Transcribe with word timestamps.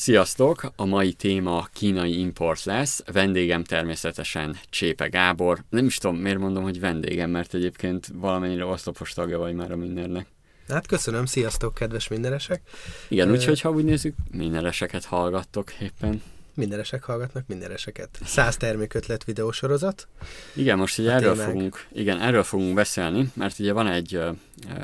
Sziasztok! 0.00 0.72
A 0.76 0.84
mai 0.84 1.12
téma 1.12 1.68
kínai 1.72 2.18
import 2.18 2.64
lesz. 2.64 3.02
Vendégem 3.12 3.64
természetesen 3.64 4.58
Csépe 4.70 5.08
Gábor. 5.08 5.64
Nem 5.70 5.86
is 5.86 5.98
tudom, 5.98 6.16
miért 6.16 6.38
mondom, 6.38 6.62
hogy 6.62 6.80
vendégem, 6.80 7.30
mert 7.30 7.54
egyébként 7.54 8.08
valamennyire 8.14 8.64
oszlopos 8.64 9.12
tagja 9.12 9.38
vagy 9.38 9.54
már 9.54 9.72
a 9.72 9.76
mindennek. 9.76 10.26
Hát 10.68 10.86
köszönöm, 10.86 11.26
sziasztok, 11.26 11.74
kedves 11.74 12.08
mindenesek! 12.08 12.62
Igen, 13.08 13.30
úgyhogy 13.30 13.60
ha 13.60 13.70
úgy 13.70 13.84
nézzük, 13.84 14.14
mindeneseket 14.30 15.04
hallgattok 15.04 15.72
éppen. 15.80 16.22
Mindenesek 16.54 17.02
hallgatnak 17.02 17.46
mindeneseket. 17.46 18.18
Száz 18.24 18.56
termékötlet 18.56 19.24
videósorozat. 19.24 20.08
Igen, 20.54 20.78
most 20.78 20.98
ugye 20.98 21.12
erről 21.12 21.34
fogunk, 21.34 21.86
igen, 21.92 22.20
erről 22.20 22.42
fogunk 22.42 22.74
beszélni, 22.74 23.30
mert 23.34 23.58
ugye 23.58 23.72
van 23.72 23.86
egy 23.86 24.16
uh, 24.16 24.36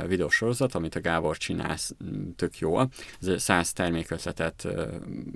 videósorozat, 0.07 0.75
amit 0.75 0.95
a 0.95 1.01
Gábor 1.01 1.37
csinálsz 1.37 1.95
tök 2.37 2.59
jó. 2.59 2.79
Ez 2.81 2.89
száz 3.37 3.73
termékötletet 3.73 4.65
uh, 4.65 4.83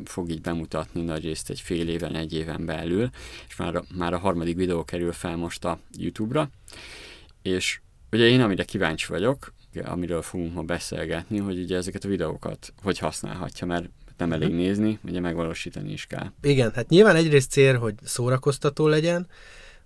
fog 0.05 0.30
így 0.30 0.41
bemutatni 0.41 1.03
nagy 1.03 1.25
részt 1.25 1.51
egy 1.51 1.61
fél 1.61 1.88
éven, 1.88 2.15
egy 2.15 2.33
éven 2.33 2.65
belül, 2.65 3.10
és 3.49 3.57
már, 3.57 3.83
már 3.95 4.12
a 4.12 4.19
harmadik 4.19 4.57
videó 4.57 4.85
kerül 4.85 5.12
fel 5.12 5.37
most 5.37 5.65
a 5.65 5.79
YouTube-ra. 5.97 6.51
És 7.43 7.80
ugye 8.10 8.24
én 8.24 8.41
amire 8.41 8.65
kíváncsi 8.65 9.07
vagyok, 9.07 9.52
amiről 9.85 10.23
fogunk 10.23 10.55
ma 10.55 10.62
beszélgetni, 10.62 11.38
hogy 11.38 11.59
ugye 11.59 11.77
ezeket 11.77 12.05
a 12.05 12.09
videókat 12.09 12.73
hogy 12.83 12.99
használhatja, 12.99 13.66
mert 13.66 13.88
nem 14.20 14.33
elég 14.33 14.48
mhm. 14.48 14.56
nézni, 14.56 14.98
ugye 15.05 15.20
megvalósítani 15.20 15.92
is 15.92 16.06
kell. 16.06 16.27
Igen, 16.42 16.73
hát 16.74 16.88
nyilván 16.88 17.16
egyrészt 17.16 17.51
cél, 17.51 17.79
hogy 17.79 17.95
szórakoztató 18.05 18.87
legyen, 18.87 19.27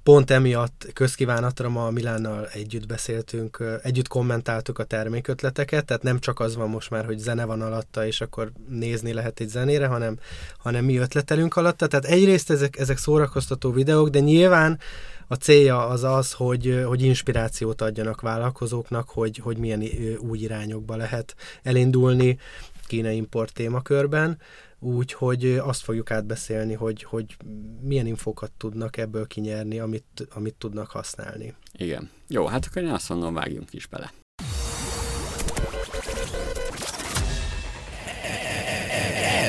Pont 0.05 0.31
emiatt 0.31 0.87
közkívánatra 0.93 1.69
ma 1.69 1.91
Milánnal 1.91 2.49
együtt 2.53 2.87
beszéltünk, 2.87 3.65
együtt 3.83 4.09
kommentáltuk 4.09 4.79
a 4.79 4.85
termékötleteket, 4.85 5.85
tehát 5.85 6.03
nem 6.03 6.19
csak 6.19 6.41
az 6.41 6.57
van 6.57 6.69
most 6.69 6.91
már, 6.91 7.05
hogy 7.05 7.19
zene 7.19 7.45
van 7.45 7.61
alatta, 7.61 8.07
és 8.07 8.21
akkor 8.21 8.53
nézni 8.69 9.13
lehet 9.13 9.41
egy 9.41 9.49
zenére, 9.49 9.87
hanem, 9.87 10.19
hanem 10.59 10.85
mi 10.85 10.97
ötletelünk 10.97 11.57
alatta. 11.57 11.87
Tehát 11.87 12.05
egyrészt 12.05 12.51
ezek, 12.51 12.79
ezek 12.79 12.99
szórakoztató 12.99 13.73
videók, 13.73 14.09
de 14.09 14.21
nyilván 14.21 14.79
a 15.27 15.35
célja 15.35 15.87
az 15.87 16.05
az, 16.05 16.33
hogy, 16.33 16.83
hogy 16.87 17.03
inspirációt 17.03 17.83
adjanak 17.83 18.21
vállalkozóknak, 18.21 19.09
hogy, 19.09 19.39
hogy 19.39 19.59
milyen 19.59 19.83
új 20.19 20.39
irányokba 20.39 20.97
lehet 20.97 21.35
elindulni, 21.63 22.39
Kína 22.87 23.11
import 23.11 23.53
témakörben, 23.53 24.39
úgyhogy 24.79 25.45
azt 25.45 25.83
fogjuk 25.83 26.11
átbeszélni, 26.11 26.75
hogy, 26.75 27.03
hogy 27.03 27.37
milyen 27.81 28.07
infókat 28.07 28.53
tudnak 28.53 28.97
ebből 28.97 29.27
kinyerni, 29.27 29.79
amit, 29.79 30.27
amit 30.31 30.55
tudnak 30.55 30.91
használni. 30.91 31.55
Igen. 31.73 32.11
Jó, 32.29 32.47
hát 32.47 32.67
akkor 32.67 32.83
én 32.83 32.89
azt 32.89 33.09
mondom, 33.09 33.35
vágjunk 33.35 33.73
is 33.73 33.87
bele. 33.87 34.13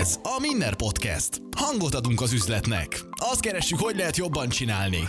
Ez 0.06 0.20
a 0.24 0.40
Minner 0.40 0.76
Podcast. 0.76 1.42
Hangot 1.58 1.94
adunk 1.96 2.22
az 2.22 2.34
üzletnek. 2.34 3.00
Azt 3.12 3.40
keressük, 3.40 3.80
hogy 3.80 3.96
lehet 3.96 4.18
jobban 4.18 4.50
csinálni. 4.50 5.00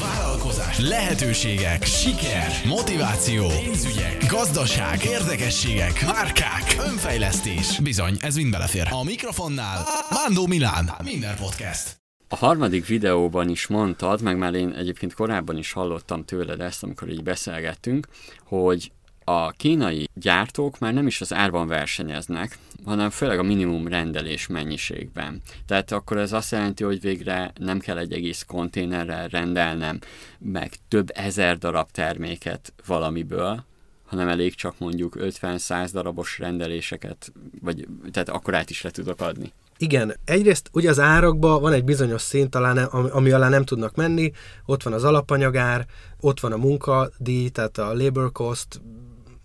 Vállalkozás, 0.00 0.78
lehetőségek, 0.78 1.84
siker, 1.84 2.52
motiváció, 2.66 3.46
pénzügyek, 3.46 4.26
gazdaság, 4.28 5.04
érdekességek, 5.04 6.06
márkák, 6.06 6.76
önfejlesztés. 6.78 7.80
Bizony, 7.80 8.16
ez 8.20 8.36
mind 8.36 8.50
belefér. 8.50 8.88
A 8.90 9.04
mikrofonnál 9.04 9.86
Mándó 10.10 10.46
Milán. 10.46 10.90
Minner 11.02 11.36
Podcast. 11.36 11.96
A 12.28 12.36
harmadik 12.36 12.86
videóban 12.86 13.48
is 13.48 13.66
mondtad, 13.66 14.22
meg 14.22 14.36
már 14.38 14.54
én 14.54 14.72
egyébként 14.72 15.14
korábban 15.14 15.58
is 15.58 15.72
hallottam 15.72 16.24
tőled 16.24 16.60
ezt, 16.60 16.82
amikor 16.82 17.08
így 17.08 17.22
beszélgettünk, 17.22 18.06
hogy 18.44 18.92
a 19.24 19.50
kínai 19.50 20.08
gyártók 20.14 20.78
már 20.78 20.92
nem 20.92 21.06
is 21.06 21.20
az 21.20 21.32
árban 21.32 21.66
versenyeznek, 21.66 22.58
hanem 22.84 23.10
főleg 23.10 23.38
a 23.38 23.42
minimum 23.42 23.88
rendelés 23.88 24.46
mennyiségben. 24.46 25.40
Tehát 25.66 25.92
akkor 25.92 26.16
ez 26.16 26.32
azt 26.32 26.52
jelenti, 26.52 26.84
hogy 26.84 27.00
végre 27.00 27.52
nem 27.58 27.78
kell 27.78 27.98
egy 27.98 28.12
egész 28.12 28.44
konténerrel 28.46 29.28
rendelnem, 29.28 29.98
meg 30.38 30.72
több 30.88 31.10
ezer 31.14 31.58
darab 31.58 31.90
terméket 31.90 32.72
valamiből, 32.86 33.64
hanem 34.04 34.28
elég 34.28 34.54
csak 34.54 34.78
mondjuk 34.78 35.16
50-100 35.18 35.88
darabos 35.92 36.38
rendeléseket, 36.38 37.32
vagy 37.60 37.86
tehát 38.12 38.28
akkor 38.28 38.54
át 38.54 38.70
is 38.70 38.82
le 38.82 38.90
tudok 38.90 39.20
adni. 39.20 39.52
Igen, 39.78 40.16
egyrészt 40.24 40.68
ugye 40.72 40.90
az 40.90 41.00
árakban 41.00 41.60
van 41.60 41.72
egy 41.72 41.84
bizonyos 41.84 42.22
szint, 42.22 42.50
talán, 42.50 42.76
ami 42.86 43.30
alá 43.30 43.48
nem 43.48 43.64
tudnak 43.64 43.94
menni, 43.94 44.32
ott 44.66 44.82
van 44.82 44.92
az 44.92 45.04
alapanyagár, 45.04 45.86
ott 46.20 46.40
van 46.40 46.52
a 46.52 46.56
munkadíj, 46.56 47.48
tehát 47.48 47.78
a 47.78 47.94
labor 47.94 48.32
cost, 48.32 48.80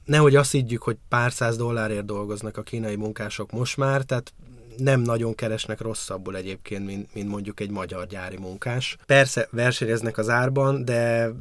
nehogy 0.10 0.36
azt 0.36 0.52
higgyük, 0.52 0.82
hogy 0.82 0.98
pár 1.10 1.32
száz 1.32 1.58
dollárért 1.58 2.06
dolgoznak 2.06 2.58
a 2.58 2.62
kínai 2.62 2.96
munkások 2.96 3.52
most 3.52 3.78
már, 3.78 4.02
tehát 4.02 4.34
nem 4.78 5.02
nagyon 5.02 5.36
keresnek 5.36 5.82
rosszabbul 5.82 6.36
egyébként, 6.36 6.86
mint, 6.86 7.14
mint 7.14 7.30
mondjuk 7.30 7.60
egy 7.60 7.70
magyar 7.70 8.08
gyári 8.08 8.38
munkás. 8.38 8.98
Persze 9.06 9.48
versenyeznek 9.52 10.18
az 10.18 10.30
árban, 10.30 10.86
de 10.86 11.32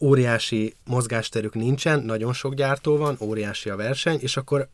óriási 0.00 0.74
mozgásterük 0.84 1.54
nincsen, 1.54 2.02
nagyon 2.02 2.32
sok 2.32 2.54
gyártó 2.54 2.96
van, 2.96 3.16
óriási 3.20 3.70
a 3.70 3.76
verseny, 3.76 4.18
és 4.20 4.36
akkor 4.36 4.68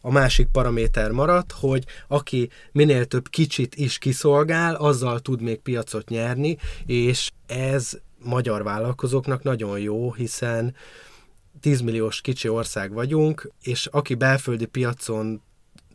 a 0.00 0.10
másik 0.10 0.48
paraméter 0.52 1.10
maradt, 1.10 1.52
hogy 1.52 1.84
aki 2.08 2.50
minél 2.72 3.04
több 3.04 3.28
kicsit 3.28 3.74
is 3.74 3.98
kiszolgál, 3.98 4.74
azzal 4.74 5.20
tud 5.20 5.40
még 5.40 5.60
piacot 5.60 6.08
nyerni, 6.08 6.56
és 6.86 7.30
ez 7.46 7.90
magyar 8.24 8.62
vállalkozóknak 8.62 9.42
nagyon 9.42 9.78
jó, 9.78 10.12
hiszen 10.12 10.74
10 11.60 11.80
milliós 11.80 12.20
kicsi 12.20 12.48
ország 12.48 12.92
vagyunk, 12.92 13.50
és 13.62 13.86
aki 13.86 14.14
belföldi 14.14 14.66
piacon 14.66 15.42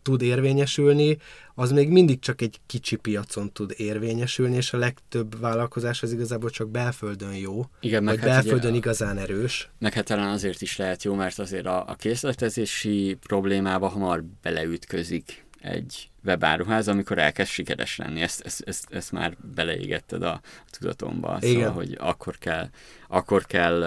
tud 0.07 0.21
érvényesülni, 0.21 1.17
az 1.55 1.71
még 1.71 1.89
mindig 1.89 2.19
csak 2.19 2.41
egy 2.41 2.59
kicsi 2.65 2.95
piacon 2.95 3.51
tud 3.51 3.73
érvényesülni, 3.77 4.55
és 4.55 4.73
a 4.73 4.77
legtöbb 4.77 5.39
vállalkozás 5.39 6.03
az 6.03 6.11
igazából 6.11 6.49
csak 6.49 6.69
belföldön 6.69 7.35
jó, 7.35 7.65
Igen, 7.79 8.05
vagy 8.05 8.19
hát 8.19 8.25
belföldön 8.25 8.69
ugye, 8.69 8.77
igazán 8.77 9.17
erős. 9.17 9.69
Meg 9.79 9.93
hát 9.93 10.05
talán 10.05 10.29
azért 10.29 10.61
is 10.61 10.77
lehet 10.77 11.03
jó, 11.03 11.13
mert 11.13 11.39
azért 11.39 11.65
a, 11.65 11.87
a 11.87 11.95
készletezési 11.95 13.17
problémába 13.19 13.87
hamar 13.87 14.23
beleütközik 14.41 15.45
egy 15.61 16.09
webáruház, 16.27 16.87
amikor 16.87 17.17
elkezd 17.17 17.49
sikeres 17.49 17.97
lenni. 17.97 18.21
Ezt, 18.21 18.41
ezt, 18.45 18.63
ezt, 18.65 18.87
ezt 18.89 19.11
már 19.11 19.37
beleégetted 19.55 20.23
a, 20.23 20.31
a 20.31 20.41
tudatomba. 20.69 21.37
Igen. 21.41 21.53
Szóval, 21.53 21.71
hogy 21.71 21.97
akkor 21.99 22.37
kell, 22.37 22.69
akkor 23.07 23.45
kell 23.45 23.83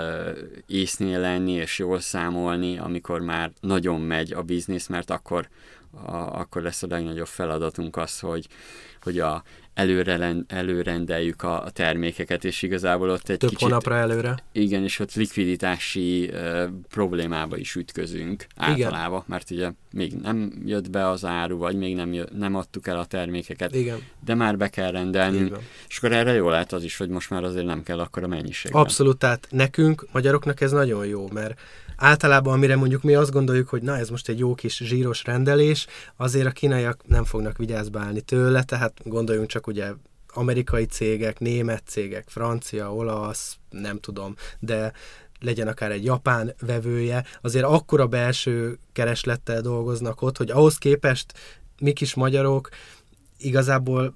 észnél 0.67 1.21
lenni 1.21 1.53
és 1.53 1.79
jól 1.79 2.01
számolni, 2.01 2.79
amikor 2.79 3.21
már 3.21 3.53
nagyon 3.61 4.01
megy 4.01 4.33
a 4.33 4.43
biznisz, 4.43 4.87
mert 4.87 5.11
akkor, 5.11 5.49
a, 5.91 6.17
akkor 6.17 6.63
lesz 6.63 6.83
a 6.83 6.87
legnagyobb 6.91 7.27
feladatunk 7.27 7.97
az, 7.97 8.19
hogy, 8.19 8.47
hogy 9.01 9.19
a, 9.19 9.43
előre, 9.75 10.35
előrendeljük 10.47 11.43
a, 11.43 11.65
a 11.65 11.71
termékeket, 11.71 12.45
és 12.45 12.63
igazából 12.63 13.11
ott 13.11 13.29
egy 13.29 13.39
Több 13.39 13.51
kicsit... 13.51 13.69
hónapra 13.69 13.97
előre. 13.97 14.39
Igen, 14.53 14.83
és 14.83 14.99
ott 14.99 15.15
likviditási 15.15 16.31
uh, 16.33 16.65
problémába 16.89 17.57
is 17.57 17.75
ütközünk 17.75 18.47
általában, 18.57 19.19
igen. 19.19 19.25
mert 19.27 19.51
ugye 19.51 19.71
még 19.93 20.13
nem 20.13 20.53
jött 20.65 20.91
be 20.91 21.09
az 21.09 21.25
áru, 21.25 21.59
vagy 21.59 21.77
még 21.77 21.95
nem, 21.95 22.13
jött, 22.13 22.37
nem 22.37 22.55
adtuk 22.55 22.87
el 22.87 22.99
a 22.99 23.05
termékeket, 23.05 23.75
igen. 23.75 23.99
de 24.25 24.35
már 24.35 24.57
be 24.57 24.69
kell 24.69 24.91
rendelni, 24.91 25.53
és 25.89 25.99
akkor 25.99 26.13
erre 26.13 26.33
jó 26.33 26.49
lehet 26.49 26.73
az 26.73 26.85
is, 26.85 26.97
hogy 26.97 27.09
most 27.09 27.31
már 27.31 27.45
azért 27.45 27.67
nem 27.67 27.83
kell 27.83 28.01
akkor 28.01 28.23
a 28.23 28.27
mennyiség. 28.27 28.75
Abszolút, 28.75 29.19
tehát 29.19 29.47
nekünk, 29.51 30.07
magyaroknak 30.13 30.61
ez 30.61 30.73
nagyon 30.73 31.07
jó, 31.07 31.29
mert 31.33 31.61
általában, 32.01 32.53
amire 32.53 32.77
mondjuk 32.77 33.03
mi 33.03 33.15
azt 33.15 33.31
gondoljuk, 33.31 33.69
hogy 33.69 33.83
na 33.83 33.97
ez 33.97 34.09
most 34.09 34.29
egy 34.29 34.39
jó 34.39 34.55
kis 34.55 34.77
zsíros 34.77 35.25
rendelés, 35.25 35.87
azért 36.17 36.47
a 36.47 36.51
kínaiak 36.51 37.03
nem 37.07 37.25
fognak 37.25 37.57
vigyázba 37.57 38.01
állni 38.01 38.21
tőle, 38.21 38.63
tehát 38.63 39.01
gondoljunk 39.05 39.49
csak 39.49 39.67
ugye 39.67 39.93
amerikai 40.33 40.85
cégek, 40.85 41.39
német 41.39 41.83
cégek, 41.87 42.29
francia, 42.29 42.95
olasz, 42.95 43.57
nem 43.71 43.99
tudom, 43.99 44.35
de 44.59 44.93
legyen 45.41 45.69
akár 45.69 45.91
egy 45.91 46.05
japán 46.05 46.55
vevője, 46.61 47.25
azért 47.41 47.65
akkora 47.65 48.07
belső 48.07 48.79
kereslettel 48.93 49.61
dolgoznak 49.61 50.23
ott, 50.23 50.37
hogy 50.37 50.51
ahhoz 50.51 50.79
képest 50.79 51.33
mi 51.81 51.93
kis 51.93 52.15
magyarok 52.15 52.69
igazából 53.39 54.15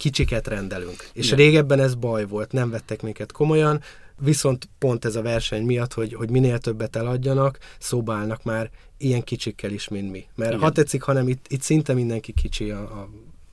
kicsiket 0.00 0.46
rendelünk. 0.46 1.08
És 1.12 1.26
Igen. 1.26 1.38
régebben 1.38 1.80
ez 1.80 1.94
baj 1.94 2.26
volt, 2.26 2.52
nem 2.52 2.70
vettek 2.70 3.02
minket 3.02 3.32
komolyan, 3.32 3.80
viszont 4.18 4.68
pont 4.78 5.04
ez 5.04 5.16
a 5.16 5.22
verseny 5.22 5.64
miatt, 5.64 5.92
hogy, 5.92 6.14
hogy 6.14 6.30
minél 6.30 6.58
többet 6.58 6.96
eladjanak, 6.96 7.58
szóba 7.78 8.14
állnak 8.14 8.42
már 8.42 8.70
ilyen 8.98 9.22
kicsikkel 9.22 9.70
is, 9.70 9.88
mint 9.88 10.10
mi. 10.10 10.26
Mert 10.34 10.50
Igen. 10.50 10.62
ha 10.62 10.70
tetszik, 10.70 11.02
hanem 11.02 11.28
itt, 11.28 11.46
itt 11.48 11.62
szinte 11.62 11.92
mindenki 11.92 12.32
kicsi, 12.32 12.70
a, 12.70 12.80
a, 12.80 13.08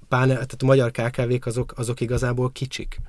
páne, 0.07 0.33
tehát 0.33 0.55
a 0.61 0.65
magyar 0.65 0.91
KKV-k 0.91 1.45
azok, 1.45 1.73
azok 1.75 2.01
igazából 2.01 2.51
kicsik. 2.51 2.99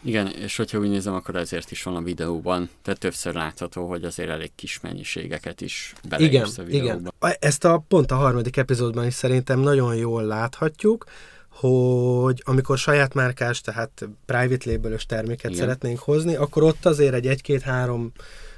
Igen, 0.00 0.26
és 0.26 0.56
hogyha 0.56 0.78
úgy 0.78 0.88
nézem, 0.88 1.14
akkor 1.14 1.36
ezért 1.36 1.70
is 1.70 1.82
van 1.82 1.96
a 1.96 2.02
videóban, 2.02 2.68
tehát 2.82 3.00
többször 3.00 3.34
látható, 3.34 3.88
hogy 3.88 4.04
azért 4.04 4.28
elég 4.28 4.50
kis 4.54 4.80
mennyiségeket 4.80 5.60
is 5.60 5.92
beleírsz 6.08 6.32
igen, 6.32 6.66
a 6.66 6.70
videóba. 6.70 7.12
Igen, 7.20 7.36
ezt 7.40 7.64
a 7.64 7.84
pont 7.88 8.10
a 8.10 8.14
harmadik 8.14 8.56
epizódban 8.56 9.06
is 9.06 9.14
szerintem 9.14 9.60
nagyon 9.60 9.94
jól 9.96 10.22
láthatjuk, 10.24 11.04
hogy 11.52 12.42
amikor 12.44 12.78
saját 12.78 13.14
márkás, 13.14 13.60
tehát 13.60 14.08
private 14.26 14.70
label 14.70 14.98
terméket 15.06 15.50
Igen. 15.50 15.62
szeretnénk 15.62 15.98
hozni, 15.98 16.34
akkor 16.34 16.62
ott 16.62 16.86
azért 16.86 17.14
egy 17.14 17.40
1-2-3 17.42 18.08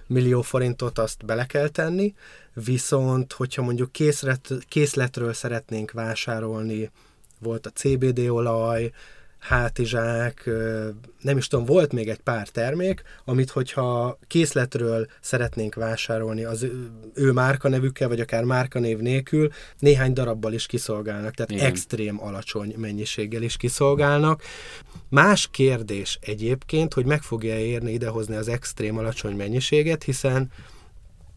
millió 0.06 0.43
forintot 0.43 0.99
azt 0.99 1.25
bele 1.25 1.46
kell 1.46 1.69
tenni, 1.69 2.14
viszont 2.52 3.32
hogyha 3.32 3.62
mondjuk 3.62 3.93
készlet, 3.93 4.52
készletről 4.69 5.32
szeretnénk 5.32 5.91
vásárolni 5.91 6.91
volt 7.38 7.67
a 7.67 7.70
CBD 7.70 8.19
olaj, 8.19 8.91
hátizsák, 9.44 10.50
nem 11.20 11.37
is 11.37 11.46
tudom, 11.46 11.64
volt 11.64 11.93
még 11.93 12.08
egy 12.08 12.20
pár 12.20 12.49
termék, 12.49 13.02
amit 13.25 13.50
hogyha 13.50 14.19
készletről 14.26 15.06
szeretnénk 15.20 15.75
vásárolni 15.75 16.44
az 16.44 16.62
ő, 16.62 16.91
ő 17.14 17.32
márkanevükkel, 17.32 18.08
vagy 18.08 18.20
akár 18.20 18.44
márkanév 18.44 18.99
nélkül, 18.99 19.50
néhány 19.79 20.12
darabbal 20.12 20.52
is 20.52 20.67
kiszolgálnak, 20.67 21.35
tehát 21.35 21.50
Igen. 21.50 21.67
extrém 21.67 22.23
alacsony 22.23 22.75
mennyiséggel 22.76 23.43
is 23.43 23.56
kiszolgálnak. 23.56 24.43
Más 25.08 25.49
kérdés 25.50 26.19
egyébként, 26.20 26.94
hogy 26.94 27.05
meg 27.05 27.23
fogja 27.23 27.58
érni 27.58 27.93
idehozni 27.93 28.37
az 28.37 28.49
extrém 28.49 28.99
alacsony 28.99 29.37
mennyiséget, 29.37 30.02
hiszen 30.02 30.50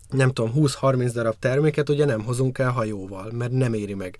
nem 0.10 0.31
tudom, 0.31 0.51
20-30 0.56 1.10
darab 1.13 1.36
terméket 1.39 1.89
ugye 1.89 2.06
nem 2.06 2.24
hozunk 2.24 2.57
el 2.57 2.71
hajóval, 2.71 3.31
mert 3.31 3.51
nem 3.51 3.74
éri 3.74 3.94
meg. 3.94 4.18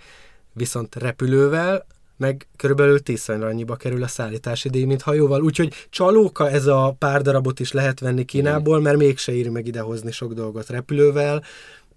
Viszont 0.54 0.96
repülővel 0.96 1.86
meg 2.18 2.48
körülbelül 2.56 3.00
tízszer 3.00 3.44
annyiba 3.44 3.76
kerül 3.76 4.04
a 4.04 4.08
szállítási 4.08 4.70
díj, 4.70 4.84
mint 4.84 5.02
hajóval. 5.02 5.44
Úgyhogy 5.44 5.74
csalóka 5.90 6.50
ez 6.50 6.66
a 6.66 6.96
pár 7.00 7.22
darabot 7.22 7.60
is 7.60 7.72
lehet 7.72 8.00
venni 8.00 8.26
Kínából, 8.26 8.82
mert 8.82 8.98
mégse 8.98 9.32
éri 9.34 9.50
meg 9.50 9.68
idehozni 9.68 10.12
sok 10.12 10.34
dolgot 10.34 10.70
repülővel. 10.70 11.44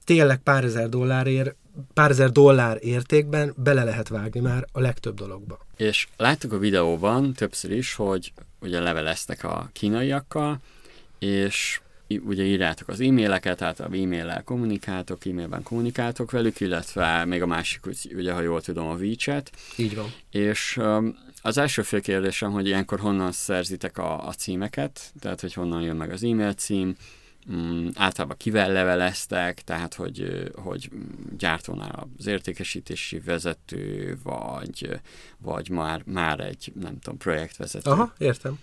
Tényleg 0.05 0.39
pár 0.39 0.65
ezer 0.65 0.89
dollárért 0.89 1.55
pár 1.95 2.11
ezer 2.11 2.31
dollár 2.31 2.79
értékben 2.81 3.55
bele 3.57 3.85
lehet 3.85 4.09
vágni 4.09 4.41
már 4.41 4.67
a 4.73 4.81
legtöbb 4.81 5.15
dologba. 5.15 5.59
És 5.77 6.09
láttuk 6.17 6.53
a 6.53 6.59
videóban 6.59 7.33
többször 7.33 7.71
is, 7.71 7.95
hogy 7.95 8.33
ugye 8.61 8.81
leveleztek 8.81 9.45
a 9.45 9.71
kínaiakkal, 9.73 10.61
és 11.19 11.81
ugye 12.19 12.45
írjátok 12.45 12.89
az 12.89 13.01
e-maileket, 13.01 13.57
tehát 13.57 13.81
a 13.81 13.85
e-maillel 13.85 14.43
kommunikáltok, 14.45 15.27
e-mailben 15.27 15.63
kommunikáltok 15.63 16.31
velük, 16.31 16.61
illetve 16.61 17.25
még 17.25 17.43
a 17.43 17.47
másik, 17.47 17.81
ugye, 18.15 18.33
ha 18.33 18.41
jól 18.41 18.61
tudom, 18.61 18.87
a 18.87 18.95
WeChat. 18.95 19.51
Így 19.77 19.97
van. 19.97 20.13
És 20.31 20.77
um, 20.77 21.17
az 21.43 21.59
első 21.59 21.83
fő 21.83 22.01
kérdésem, 22.01 22.51
hogy 22.53 22.67
ilyenkor 22.67 23.01
honnan 23.01 23.33
szerzitek 23.33 23.99
a, 23.99 24.27
a 24.27 24.33
címeket, 24.33 25.13
tehát 25.21 25.41
hogy 25.41 25.55
honnan 25.55 25.83
jön 25.83 25.97
meg 25.97 26.11
az 26.11 26.25
e-mail 26.25 26.53
cím, 26.53 26.95
um, 27.49 27.91
általában 27.95 28.37
kivel 28.37 28.73
leveleztek, 28.73 29.61
tehát 29.61 29.95
hogy, 29.95 30.51
hogy 30.55 30.91
gyártónál 31.39 32.09
az 32.19 32.27
értékesítési 32.27 33.19
vezető, 33.19 34.17
vagy, 34.23 35.01
vagy 35.39 35.69
már, 35.69 36.03
már 36.07 36.41
egy, 36.41 36.73
nem 36.81 36.99
tudom, 36.99 37.19
projektvezető. 37.19 37.91
Aha, 37.91 38.15
értem. 38.19 38.59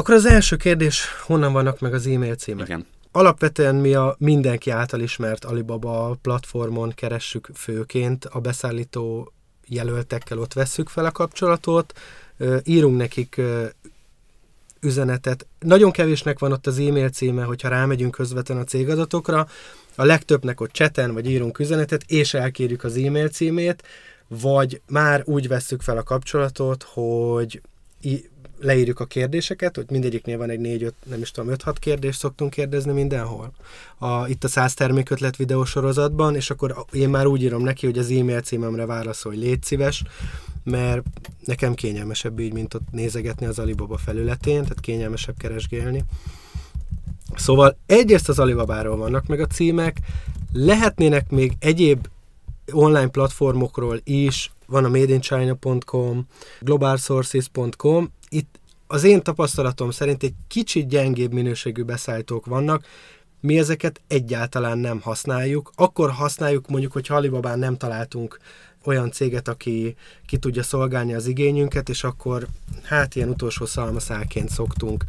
Akkor 0.00 0.14
az 0.14 0.26
első 0.26 0.56
kérdés, 0.56 1.04
honnan 1.26 1.52
vannak 1.52 1.80
meg 1.80 1.94
az 1.94 2.06
e-mail 2.06 2.34
címek? 2.34 2.66
Igen. 2.66 2.86
Alapvetően 3.12 3.74
mi 3.74 3.94
a 3.94 4.16
mindenki 4.18 4.70
által 4.70 5.00
ismert 5.00 5.44
Alibaba 5.44 6.18
platformon 6.22 6.92
keressük 6.94 7.48
főként 7.54 8.24
a 8.24 8.40
beszállító 8.40 9.32
jelöltekkel, 9.66 10.38
ott 10.38 10.52
vesszük 10.52 10.88
fel 10.88 11.04
a 11.04 11.10
kapcsolatot, 11.10 11.98
írunk 12.64 12.96
nekik 12.96 13.40
üzenetet. 14.80 15.46
Nagyon 15.58 15.90
kevésnek 15.90 16.38
van 16.38 16.52
ott 16.52 16.66
az 16.66 16.78
e-mail 16.78 17.08
címe, 17.08 17.42
hogyha 17.42 17.68
rámegyünk 17.68 18.12
közvetlen 18.12 18.58
a 18.58 18.64
cégadatokra, 18.64 19.46
a 19.94 20.04
legtöbbnek 20.04 20.60
ott 20.60 20.72
cseten 20.72 21.12
vagy 21.12 21.30
írunk 21.30 21.58
üzenetet, 21.58 22.04
és 22.06 22.34
elkérjük 22.34 22.84
az 22.84 22.96
e-mail 22.96 23.28
címét, 23.28 23.82
vagy 24.28 24.80
már 24.88 25.22
úgy 25.24 25.48
vesszük 25.48 25.82
fel 25.82 25.96
a 25.96 26.02
kapcsolatot, 26.02 26.82
hogy 26.82 27.60
leírjuk 28.60 29.00
a 29.00 29.04
kérdéseket, 29.04 29.76
hogy 29.76 29.90
mindegyiknél 29.90 30.38
van 30.38 30.50
egy 30.50 30.60
négy-öt, 30.60 30.94
nem 31.06 31.20
is 31.20 31.30
tudom, 31.30 31.50
öt-hat 31.50 31.78
kérdést 31.78 32.18
szoktunk 32.18 32.50
kérdezni 32.50 32.92
mindenhol. 32.92 33.52
A, 33.98 34.28
itt 34.28 34.44
a 34.44 34.48
100 34.48 34.74
termékötlet 34.74 35.36
videósorozatban, 35.36 36.34
és 36.34 36.50
akkor 36.50 36.84
én 36.92 37.08
már 37.08 37.26
úgy 37.26 37.42
írom 37.42 37.62
neki, 37.62 37.86
hogy 37.86 37.98
az 37.98 38.10
e-mail 38.10 38.40
címemre 38.40 38.86
válaszol, 38.86 39.32
hogy 39.32 39.40
légy 39.40 39.62
szíves, 39.62 40.02
mert 40.64 41.02
nekem 41.44 41.74
kényelmesebb 41.74 42.38
így, 42.38 42.52
mint 42.52 42.74
ott 42.74 42.90
nézegetni 42.90 43.46
az 43.46 43.58
Alibaba 43.58 43.96
felületén, 43.96 44.62
tehát 44.62 44.80
kényelmesebb 44.80 45.36
keresgélni. 45.38 46.04
Szóval 47.34 47.76
egyrészt 47.86 48.28
az 48.28 48.38
Alibabáról 48.38 48.96
vannak 48.96 49.26
meg 49.26 49.40
a 49.40 49.46
címek, 49.46 49.98
lehetnének 50.52 51.30
még 51.30 51.52
egyéb 51.58 52.06
online 52.72 53.08
platformokról 53.08 54.00
is, 54.04 54.50
van 54.66 54.84
a 54.84 54.88
madeinchina.com, 54.88 56.26
globalsources.com, 56.60 58.12
itt 58.30 58.60
az 58.86 59.04
én 59.04 59.22
tapasztalatom 59.22 59.90
szerint 59.90 60.22
egy 60.22 60.34
kicsit 60.48 60.88
gyengébb 60.88 61.32
minőségű 61.32 61.82
beszállítók 61.82 62.46
vannak, 62.46 62.86
mi 63.40 63.58
ezeket 63.58 64.00
egyáltalán 64.06 64.78
nem 64.78 65.00
használjuk. 65.00 65.72
Akkor 65.74 66.10
használjuk 66.10 66.68
mondjuk, 66.68 66.92
hogy 66.92 67.06
Alibabán 67.08 67.58
nem 67.58 67.76
találtunk 67.76 68.38
olyan 68.84 69.10
céget, 69.10 69.48
aki 69.48 69.96
ki 70.26 70.38
tudja 70.38 70.62
szolgálni 70.62 71.14
az 71.14 71.26
igényünket, 71.26 71.88
és 71.88 72.04
akkor 72.04 72.46
hát 72.84 73.14
ilyen 73.14 73.28
utolsó 73.28 73.66
szalmaszálként 73.66 74.48
szoktunk 74.48 75.04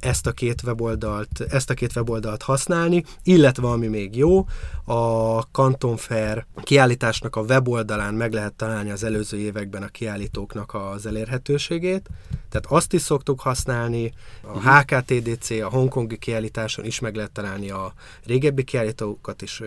ezt 0.00 0.26
a 0.26 0.32
két 0.32 0.62
weboldalt, 0.62 1.40
ezt 1.48 1.70
a 1.70 1.74
két 1.74 1.96
weboldalt 1.96 2.42
használni, 2.42 3.04
illetve 3.22 3.68
ami 3.68 3.86
még 3.86 4.16
jó, 4.16 4.46
a 4.84 5.40
Canton 5.40 5.96
Fair 5.96 6.46
kiállításnak 6.62 7.36
a 7.36 7.40
weboldalán 7.40 8.14
meg 8.14 8.32
lehet 8.32 8.52
találni 8.52 8.90
az 8.90 9.04
előző 9.04 9.38
években 9.38 9.82
a 9.82 9.88
kiállítóknak 9.88 10.74
az 10.74 11.06
elérhetőségét, 11.06 12.08
tehát 12.48 12.66
azt 12.68 12.92
is 12.92 13.02
szoktuk 13.02 13.40
használni, 13.40 14.12
a 14.40 14.70
HKTDC, 14.70 15.50
a 15.50 15.68
hongkongi 15.68 16.18
kiállításon 16.18 16.84
is 16.84 17.00
meg 17.00 17.14
lehet 17.14 17.32
találni 17.32 17.70
a 17.70 17.92
régebbi 18.24 18.64
kiállítókat 18.64 19.42
is 19.42 19.62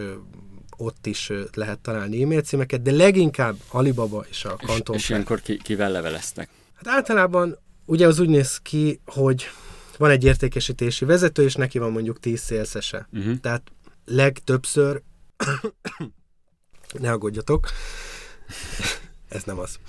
ott 0.78 1.06
is 1.06 1.32
lehet 1.54 1.80
találni 1.80 2.24
e-mail 2.24 2.42
címeket, 2.42 2.82
de 2.82 2.92
leginkább 2.92 3.56
Alibaba 3.70 4.26
és 4.30 4.46
a 4.46 4.56
Canton 4.56 4.96
És, 4.96 5.02
és 5.02 5.10
ilyenkor 5.10 5.42
ki, 5.42 5.58
kivel 5.58 5.92
leveleztek? 5.92 6.50
Hát 6.74 6.88
általában 6.88 7.58
ugye 7.86 8.08
az 8.08 8.20
úgy 8.20 8.30
néz 8.30 8.58
ki, 8.58 9.00
hogy 9.06 9.46
van 9.98 10.10
egy 10.10 10.24
értékesítési 10.24 11.06
vezető, 11.06 11.44
és 11.44 11.56
neki 11.56 11.78
van 11.78 11.92
mondjuk 11.92 12.20
10 12.20 12.40
szélszese. 12.40 13.08
Uh-huh. 13.14 13.40
Tehát 13.40 13.72
legtöbbször, 14.06 15.02
ne 17.00 17.12
aggódjatok, 17.12 17.70
ez 19.30 19.44
nem 19.44 19.60
az. 19.60 19.80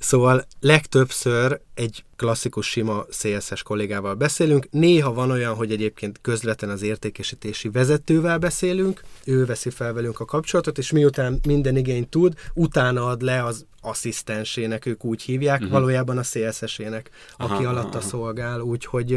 Szóval 0.00 0.44
legtöbbször 0.60 1.60
egy 1.74 2.04
klasszikus 2.16 2.66
sima 2.66 3.04
CSS 3.10 3.62
kollégával 3.62 4.14
beszélünk. 4.14 4.70
Néha 4.70 5.12
van 5.12 5.30
olyan, 5.30 5.54
hogy 5.54 5.72
egyébként 5.72 6.18
közvetlen 6.20 6.70
az 6.70 6.82
értékesítési 6.82 7.68
vezetővel 7.68 8.38
beszélünk, 8.38 9.02
ő 9.24 9.44
veszi 9.44 9.70
fel 9.70 9.92
velünk 9.92 10.20
a 10.20 10.24
kapcsolatot, 10.24 10.78
és 10.78 10.90
miután 10.90 11.40
minden 11.46 11.76
igényt 11.76 12.08
tud, 12.08 12.34
utána 12.54 13.06
ad 13.06 13.22
le 13.22 13.44
az 13.44 13.66
asszisztensének, 13.80 14.86
ők 14.86 15.04
úgy 15.04 15.22
hívják, 15.22 15.58
uh-huh. 15.58 15.72
valójában 15.72 16.18
a 16.18 16.22
CSS-ének, 16.22 17.10
aki 17.36 17.52
aha, 17.52 17.68
alatta 17.68 17.98
aha. 17.98 18.08
szolgál, 18.08 18.60
úgyhogy 18.60 19.10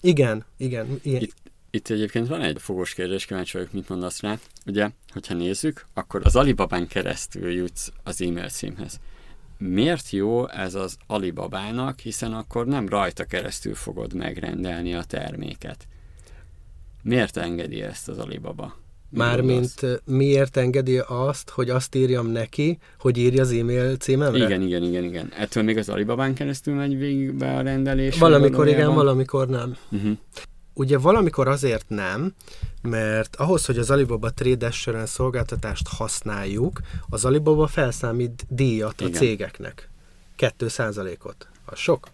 igen, 0.00 0.44
igen. 0.56 1.00
Igen. 1.02 1.20
Itt, 1.20 1.34
itt 1.70 1.88
egyébként 1.88 2.28
van 2.28 2.40
egy 2.40 2.56
fogós 2.60 2.94
kérdés, 2.94 3.24
kíváncsi 3.24 3.56
vagyok, 3.56 3.72
mit 3.72 3.88
mondasz 3.88 4.20
rá. 4.20 4.38
Ugye, 4.66 4.90
hogyha 5.12 5.34
nézzük, 5.34 5.86
akkor 5.94 6.20
az 6.24 6.36
Alibabán 6.36 6.86
keresztül 6.86 7.50
jutsz 7.50 7.88
az 8.04 8.22
e-mail 8.22 8.48
címhez 8.48 9.00
miért 9.60 10.10
jó 10.10 10.48
ez 10.48 10.74
az 10.74 10.96
Alibabának, 11.06 11.98
hiszen 11.98 12.32
akkor 12.32 12.66
nem 12.66 12.88
rajta 12.88 13.24
keresztül 13.24 13.74
fogod 13.74 14.14
megrendelni 14.14 14.94
a 14.94 15.02
terméket. 15.02 15.86
Miért 17.02 17.36
engedi 17.36 17.82
ezt 17.82 18.08
az 18.08 18.18
Alibaba? 18.18 18.76
Mármint 19.10 20.02
miért 20.04 20.56
engedi 20.56 20.98
azt, 20.98 21.50
hogy 21.50 21.70
azt 21.70 21.94
írjam 21.94 22.26
neki, 22.26 22.78
hogy 22.98 23.18
írja 23.18 23.42
az 23.42 23.52
e-mail 23.52 23.96
címemre? 23.96 24.44
Igen, 24.44 24.62
igen, 24.62 24.82
igen, 24.82 25.04
igen. 25.04 25.32
Ettől 25.38 25.62
még 25.62 25.76
az 25.76 25.88
Alibabán 25.88 26.34
keresztül 26.34 26.74
megy 26.74 26.98
végbe 26.98 27.56
a 27.56 27.60
rendelés? 27.60 28.18
Valamikor 28.18 28.68
igen, 28.68 28.94
valamikor 28.94 29.48
nem. 29.48 29.76
Uh-huh. 29.90 30.16
Ugye 30.74 30.98
valamikor 30.98 31.48
azért 31.48 31.88
nem, 31.88 32.34
mert 32.82 33.36
ahhoz, 33.36 33.64
hogy 33.64 33.78
az 33.78 33.90
Alibaba 33.90 34.30
Trade 34.30 34.66
Assurance 34.66 35.10
szolgáltatást 35.12 35.88
használjuk, 35.88 36.80
az 37.08 37.24
Alibaba 37.24 37.66
felszámít 37.66 38.46
díjat 38.48 39.00
Igen. 39.00 39.12
a 39.12 39.16
cégeknek. 39.16 39.88
2%-ot. 40.38 41.48
Az 41.64 41.78
sok. 41.78 42.08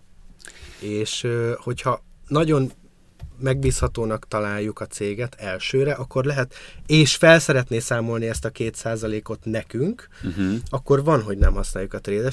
És 0.78 1.26
hogyha 1.56 2.02
nagyon 2.28 2.72
megbízhatónak 3.38 4.28
találjuk 4.28 4.80
a 4.80 4.86
céget 4.86 5.34
elsőre, 5.34 5.92
akkor 5.92 6.24
lehet, 6.24 6.54
és 6.86 7.16
fel 7.16 7.38
szeretné 7.38 7.78
számolni 7.78 8.26
ezt 8.26 8.44
a 8.44 8.50
két 8.50 8.74
százalékot 8.74 9.44
nekünk, 9.44 10.08
uh-huh. 10.24 10.54
akkor 10.68 11.04
van, 11.04 11.22
hogy 11.22 11.38
nem 11.38 11.54
használjuk 11.54 11.94
a 11.94 12.00
trade 12.00 12.30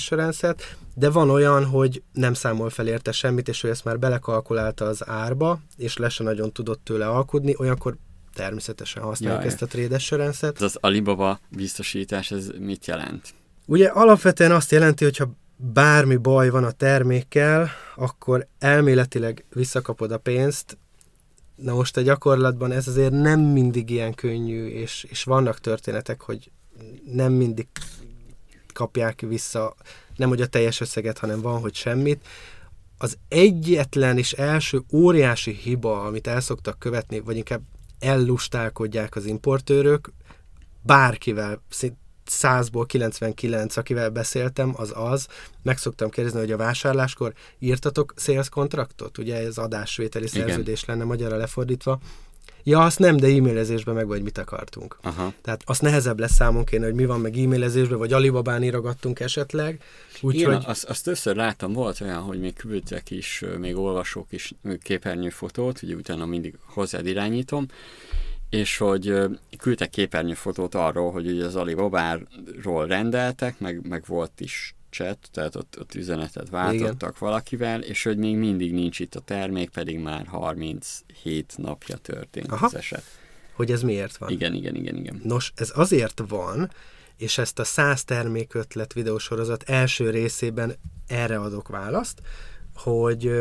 de 0.96 1.10
van 1.10 1.30
olyan, 1.30 1.66
hogy 1.66 2.02
nem 2.14 2.34
számol 2.34 2.70
fel 2.70 2.88
érte 2.88 3.12
semmit, 3.12 3.48
és 3.48 3.64
ő 3.64 3.70
ezt 3.70 3.84
már 3.84 4.00
belekalkulálta 4.00 4.86
az 4.86 5.08
árba, 5.08 5.60
és 5.78 5.98
le 5.98 6.10
se 6.10 6.24
nagyon 6.24 6.52
tudott 6.52 6.84
tőle 6.84 7.08
alkudni, 7.08 7.56
olyankor 7.58 7.98
természetesen 8.34 9.04
használjuk 9.04 9.44
Jaj. 9.44 9.52
ezt 9.52 9.92
a 9.92 9.96
assurance-et. 9.96 10.56
Ez 10.56 10.62
az 10.62 10.78
Alibaba 10.80 11.40
biztosítás, 11.50 12.32
ez 12.32 12.50
mit 12.60 12.86
jelent? 12.86 13.34
Ugye 13.66 13.88
alapvetően 13.88 14.52
azt 14.52 14.72
jelenti, 14.72 15.04
hogyha 15.04 15.30
bármi 15.56 16.16
baj 16.16 16.50
van 16.50 16.64
a 16.64 16.72
termékkel, 16.72 17.70
akkor 17.96 18.48
elméletileg 18.60 19.46
visszakapod 19.54 20.12
a 20.12 20.18
pénzt, 20.18 20.78
Na 21.56 21.74
most 21.74 21.98
a 21.98 22.02
gyakorlatban 22.02 22.72
ez 22.72 22.88
azért 22.88 23.12
nem 23.12 23.40
mindig 23.40 23.90
ilyen 23.90 24.14
könnyű, 24.14 24.68
és, 24.68 25.06
és 25.10 25.24
vannak 25.24 25.60
történetek, 25.60 26.22
hogy 26.22 26.52
nem 27.12 27.34
mindig 27.34 27.68
kapják 28.74 29.22
vissza, 29.22 29.76
nem 30.16 30.30
hogy 30.30 30.42
a 30.42 30.48
teljes 30.48 30.82
összeget, 30.82 31.18
hanem 31.18 31.42
van, 31.42 31.60
hogy 31.60 31.76
semmit. 31.76 32.28
Az 32.98 33.18
egyetlen 33.28 34.18
és 34.18 34.32
első 34.32 34.82
óriási 34.92 35.52
hiba, 35.52 36.04
amit 36.04 36.28
el 36.28 36.42
szoktak 36.42 36.80
követni, 36.80 37.20
vagy 37.20 37.38
inkább 37.38 37.62
ellustálkodják 38.00 39.16
az 39.16 39.26
importőrök, 39.26 40.12
bárkivel, 40.82 41.62
százból 42.26 42.86
99, 42.86 43.78
akivel 43.78 44.10
beszéltem, 44.10 44.74
az 44.78 44.92
az, 44.96 45.28
meg 45.62 45.78
szoktam 45.78 46.10
kérdezni, 46.10 46.40
hogy 46.40 46.52
a 46.52 46.58
vásárláskor 46.58 47.34
írtatok 47.60 48.14
sales 48.18 48.50
kontraktot? 48.50 49.18
Ugye 49.18 49.36
ez 49.36 49.58
adásvételi 49.58 50.26
Igen. 50.34 50.48
szerződés 50.48 50.86
lenne 50.86 51.04
magyarra 51.04 51.36
lefordítva. 51.36 52.00
Ja, 52.66 52.84
azt 52.84 53.00
nem, 53.00 53.18
de 53.18 53.28
e-mailezésben 53.28 53.96
meg 53.96 54.08
vagy 54.08 54.22
mit 54.22 54.38
akartunk. 54.38 54.98
Aha. 55.02 55.34
Tehát 55.42 55.62
azt 55.66 55.82
nehezebb 55.82 56.20
lesz 56.20 56.34
számon 56.34 56.66
kéne, 56.66 56.86
hogy 56.86 56.94
mi 56.94 57.06
van 57.06 57.20
meg 57.20 57.38
e-mailezésben, 57.38 57.98
vagy 57.98 58.14
Alibabán 58.14 58.64
írogattunk 58.64 59.20
esetleg. 59.20 59.82
Úgy, 60.22 60.36
Igen, 60.36 60.54
hogy... 60.54 60.64
azt, 60.68 60.84
azt 60.84 61.04
többször 61.04 61.36
láttam, 61.36 61.74
volt 61.74 62.02
olyan, 62.02 62.22
hogy 62.22 62.40
még 62.40 62.54
küldtek 62.54 63.12
is, 63.12 63.44
még 63.60 63.78
olvasók 63.78 64.28
is 64.30 64.54
képernyőfotót, 64.82 65.82
ugye 65.82 65.96
utána 65.96 66.26
mindig 66.26 66.58
hozzád 66.66 67.08
irányítom, 67.08 67.66
és 68.54 68.78
hogy 68.78 69.14
küldtek 69.58 69.90
képernyőfotót 69.90 70.76
arról, 70.76 71.12
hogy 71.12 71.28
ugye 71.28 71.46
az 71.46 71.56
Alibabáról 71.56 72.88
rendeltek, 72.88 73.60
meg, 73.60 73.88
meg 73.88 74.04
volt 74.08 74.40
is 74.40 74.76
chat, 74.90 75.18
tehát 75.32 75.56
ott, 75.56 75.80
ott 75.80 75.96
üzenetet 75.96 76.50
váltottak 76.50 77.10
Igen. 77.10 77.14
valakivel, 77.20 77.82
és 77.82 78.04
hogy 78.04 78.18
még 78.18 78.38
mindig 78.38 78.74
nincs 78.74 79.00
itt 79.00 79.16
a 79.16 79.20
termék, 79.20 79.70
pedig 79.70 80.00
már 80.00 80.26
37 80.26 81.54
napja 81.58 81.98
történt 81.98 82.52
Aha. 82.52 82.66
az 82.66 82.76
eset. 82.76 83.04
Hogy 83.54 83.72
ez 83.72 83.82
miért 83.82 84.18
van? 84.18 84.30
Igen, 84.30 84.54
igen, 84.54 84.76
igen, 84.76 84.96
igen. 84.96 85.22
Nos, 85.24 85.54
ez 85.56 85.72
azért 85.76 86.24
van, 86.28 86.72
és 87.18 87.38
ezt 87.38 87.60
a 87.60 87.64
100 87.64 88.04
termékötlet 88.04 88.94
videósorozat 88.94 89.64
első 89.64 90.10
részében 90.10 90.76
erre 91.08 91.40
adok 91.40 91.68
választ, 91.68 92.22
hogy 92.76 93.32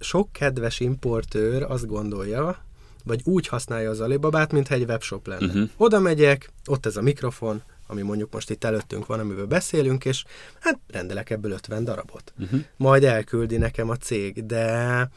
sok 0.00 0.32
kedves 0.32 0.80
importőr 0.80 1.62
azt 1.62 1.86
gondolja, 1.86 2.64
vagy 3.04 3.20
úgy 3.24 3.46
használja 3.46 3.90
az 3.90 4.00
Alibabát, 4.00 4.52
mintha 4.52 4.74
egy 4.74 4.84
webshop 4.84 5.26
lenne. 5.26 5.46
Uh-huh. 5.46 5.68
Oda 5.76 6.00
megyek, 6.00 6.52
ott 6.66 6.86
ez 6.86 6.96
a 6.96 7.02
mikrofon, 7.02 7.62
ami 7.86 8.02
mondjuk 8.02 8.32
most 8.32 8.50
itt 8.50 8.64
előttünk 8.64 9.06
van, 9.06 9.20
amivel 9.20 9.44
beszélünk, 9.44 10.04
és 10.04 10.24
hát 10.60 10.78
rendelek 10.88 11.30
ebből 11.30 11.52
50 11.52 11.84
darabot. 11.84 12.32
Uh-huh. 12.38 12.60
Majd 12.76 13.04
elküldi 13.04 13.56
nekem 13.56 13.90
a 13.90 13.96
cég, 13.96 14.46
de 14.46 15.08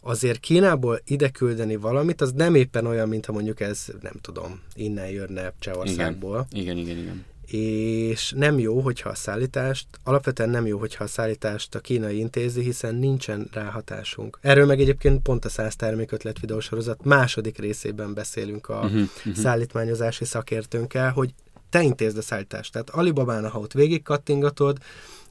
azért 0.00 0.40
Kínából 0.40 1.00
ide 1.04 1.28
küldeni 1.28 1.76
valamit, 1.76 2.20
az 2.20 2.32
nem 2.32 2.54
éppen 2.54 2.86
olyan, 2.86 3.08
mint 3.08 3.26
ha 3.26 3.32
mondjuk 3.32 3.60
ez, 3.60 3.86
nem 4.00 4.14
tudom, 4.20 4.60
innen 4.74 5.08
jönne 5.08 5.52
Csehországból. 5.58 6.46
Igen, 6.50 6.76
igen, 6.76 6.96
igen. 6.96 7.02
igen 7.02 7.24
és 7.52 8.32
nem 8.36 8.58
jó, 8.58 8.80
hogyha 8.80 9.08
a 9.08 9.14
szállítást, 9.14 9.86
alapvetően 10.02 10.50
nem 10.50 10.66
jó, 10.66 10.78
hogyha 10.78 11.04
a 11.04 11.06
szállítást 11.06 11.74
a 11.74 11.80
kínai 11.80 12.18
intézi, 12.18 12.62
hiszen 12.62 12.94
nincsen 12.94 13.48
ráhatásunk. 13.52 14.38
Erről 14.40 14.66
meg 14.66 14.80
egyébként 14.80 15.22
pont 15.22 15.44
a 15.44 15.48
100 15.48 15.76
termékötlet 15.76 16.40
videósorozat 16.40 17.04
második 17.04 17.58
részében 17.58 18.14
beszélünk 18.14 18.68
a 18.68 18.74
uh-huh, 18.74 19.00
uh-huh. 19.00 19.34
szállítmányozási 19.34 20.24
szakértőnkkel, 20.24 21.10
hogy 21.10 21.34
te 21.70 21.82
intézd 21.82 22.16
a 22.16 22.22
szállítást. 22.22 22.72
Tehát 22.72 22.90
Alibabán, 22.90 23.48
ha 23.48 23.58
ott 23.58 23.72
végig 23.72 24.02
kattingatod, 24.02 24.78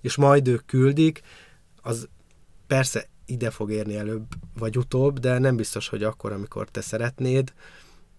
és 0.02 0.16
majd 0.16 0.48
ők 0.48 0.66
küldik, 0.66 1.22
az 1.82 2.08
persze 2.68 3.08
ide 3.26 3.50
fog 3.50 3.72
érni 3.72 3.96
előbb 3.96 4.26
vagy 4.60 4.78
utóbb, 4.78 5.20
de 5.20 5.40
nem 5.40 5.56
biztos, 5.56 5.88
hogy 5.88 6.04
akkor, 6.04 6.32
amikor 6.32 6.70
te 6.70 6.82
szeretnéd, 6.82 7.54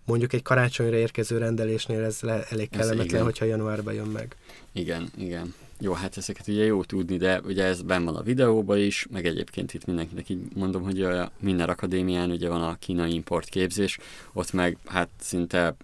mondjuk 0.05 0.33
egy 0.33 0.43
karácsonyra 0.43 0.97
érkező 0.97 1.39
rendelésnél 1.39 2.05
ez 2.05 2.21
le, 2.21 2.45
elég 2.51 2.71
kellemetlen, 2.71 3.21
ez 3.21 3.27
hogyha 3.27 3.45
januárban 3.45 3.95
jön 3.95 4.07
meg. 4.07 4.37
Igen, 4.73 5.11
igen. 5.17 5.55
Jó, 5.81 5.93
hát 5.93 6.17
ezeket 6.17 6.49
ugye 6.49 6.65
jó 6.65 6.85
tudni, 6.85 7.17
de 7.17 7.41
ugye 7.41 7.65
ez 7.65 7.83
benn 7.83 8.05
van 8.05 8.17
a 8.17 8.23
videóban 8.23 8.79
is, 8.79 9.07
meg 9.11 9.27
egyébként 9.27 9.75
itt 9.75 9.87
mindenkinek 9.87 10.29
így 10.29 10.41
mondom, 10.55 10.83
hogy 10.83 11.03
a 11.03 11.31
minden 11.41 11.69
akadémián 11.69 12.31
ugye 12.31 12.49
van 12.49 12.63
a 12.63 12.77
kínai 12.79 13.15
import 13.15 13.49
képzés, 13.49 13.99
ott 14.33 14.53
meg 14.53 14.79
hát 14.87 15.09
szinte 15.21 15.77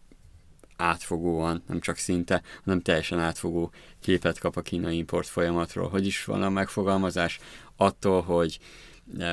átfogóan, 0.76 1.62
nem 1.68 1.80
csak 1.80 1.96
szinte, 1.96 2.42
hanem 2.64 2.80
teljesen 2.80 3.18
átfogó 3.18 3.70
képet 4.00 4.38
kap 4.38 4.56
a 4.56 4.60
kínai 4.60 4.96
import 4.96 5.26
folyamatról. 5.26 5.88
Hogy 5.88 6.06
is 6.06 6.24
van 6.24 6.42
a 6.42 6.48
megfogalmazás? 6.48 7.40
Attól, 7.76 8.22
hogy 8.22 8.58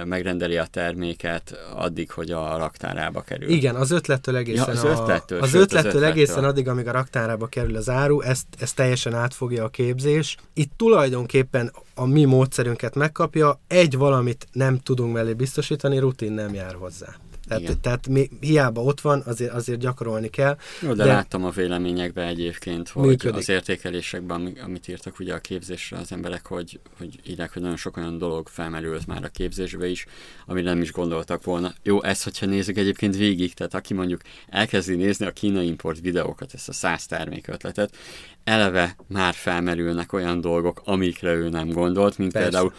megrendeli 0.05 0.58
a 0.58 0.65
terméket 0.65 1.58
addig, 1.75 2.12
hogy 2.12 2.32
a 2.32 2.58
raktárába 2.58 3.22
kerül. 3.22 3.50
Igen, 3.50 3.75
az 3.75 3.91
ötlettől 3.91 4.36
egészen, 4.36 4.75
ja, 4.75 4.82
az 4.82 5.00
ötlettől, 5.00 5.39
a, 5.39 5.44
az, 5.44 5.50
sőt, 5.50 5.62
ötlettől, 5.62 5.89
az 5.89 5.96
ötlettől 5.96 6.12
egészen 6.12 6.44
addig, 6.44 6.67
amíg 6.67 6.88
a 6.88 6.91
raktárába 6.91 7.48
kerül 7.48 7.75
az 7.75 7.89
áru, 7.89 8.22
ezt, 8.22 8.46
ezt 8.60 8.75
teljesen 8.75 9.13
átfogja 9.13 9.63
a 9.63 9.70
képzés. 9.70 10.38
Itt 10.53 10.72
tulajdonképpen 10.77 11.72
a 11.96 12.05
mi 12.05 12.24
módszerünket 12.24 12.96
megkapja, 12.96 13.60
egy 13.67 13.98
valamit 13.98 14.48
nem 14.51 14.79
tudunk 14.79 15.13
mellé 15.13 15.34
biztosítani, 15.34 15.98
rutin 15.98 16.32
nem 16.32 16.53
jár 16.53 16.75
hozzá. 16.75 17.15
Tehát, 17.48 17.80
tehát 17.80 18.08
mi, 18.08 18.30
hiába 18.40 18.82
ott 18.82 19.02
van, 19.02 19.22
azért, 19.25 19.52
azért 19.52 19.80
gyakorolni 19.80 20.30
kell. 20.30 20.58
Jó, 20.82 20.94
de, 20.94 21.04
de 21.04 21.06
láttam 21.06 21.46
a 21.46 21.50
véleményekben 21.50 22.28
egyébként, 22.28 22.90
hogy 22.90 23.08
működik. 23.08 23.38
az 23.38 23.50
értékelésekben, 23.50 24.58
amit 24.64 24.88
írtak 24.88 25.20
ugye 25.20 25.34
a 25.34 25.40
képzésre 25.40 25.98
az 25.98 26.12
emberek, 26.12 26.46
hogy, 26.46 26.80
hogy 26.98 27.20
írják, 27.28 27.54
hogy 27.54 27.62
nagyon 27.62 27.78
sok 27.78 27.98
olyan 27.98 28.18
dolog 28.18 28.48
felmerült 28.48 29.08
már 29.08 29.24
a 29.24 29.28
képzésbe 29.28 29.88
is, 29.88 30.06
ami 30.46 30.62
nem 30.62 30.82
is 30.82 30.92
gondoltak 30.92 31.44
volna. 31.44 31.74
Jó, 31.84 32.04
ezt, 32.04 32.24
hogyha 32.24 32.46
nézzük 32.46 32.78
egyébként 32.78 33.16
végig, 33.16 33.54
tehát 33.54 33.74
aki 33.74 33.94
mondjuk 33.94 34.22
elkezdi 34.48 34.96
nézni 34.96 35.25
a 35.25 35.32
kínai 35.32 35.68
import 35.68 36.00
videókat, 36.00 36.54
ezt 36.54 36.70
a 36.70 36.74
száz 36.74 37.06
termék 37.06 37.48
ötletet, 37.48 37.96
eleve 38.44 38.96
már 39.08 39.34
felmerülnek 39.34 40.14
olyan 40.14 40.42
dolgok, 40.42 40.82
amikre 40.86 41.34
ő 41.34 41.50
nem 41.50 41.70
gondolt, 41.70 42.18
mint 42.18 42.32
Persze. 42.32 42.50
például 42.50 42.74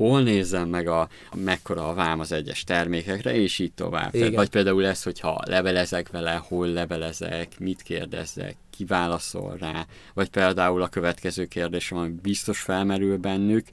hol 0.00 0.22
nézzem 0.22 0.68
meg 0.68 0.86
a, 0.86 1.08
mekkora 1.34 1.88
a 1.88 1.94
vám 1.94 2.20
az 2.20 2.32
egyes 2.32 2.64
termékekre, 2.64 3.34
és 3.34 3.58
így 3.58 3.72
tovább. 3.72 4.10
Tehát, 4.10 4.34
vagy 4.34 4.48
például 4.48 4.86
ez, 4.86 5.02
hogyha 5.02 5.40
levelezek 5.44 6.10
vele, 6.10 6.42
hol 6.48 6.66
levelezek, 6.66 7.58
mit 7.58 7.82
kérdezzek, 7.82 8.56
ki 8.70 8.84
válaszol 8.84 9.56
rá, 9.58 9.86
vagy 10.14 10.28
például 10.28 10.82
a 10.82 10.88
következő 10.88 11.46
kérdésem, 11.46 11.98
ami 11.98 12.08
biztos 12.22 12.60
felmerül 12.60 13.16
bennük, 13.16 13.66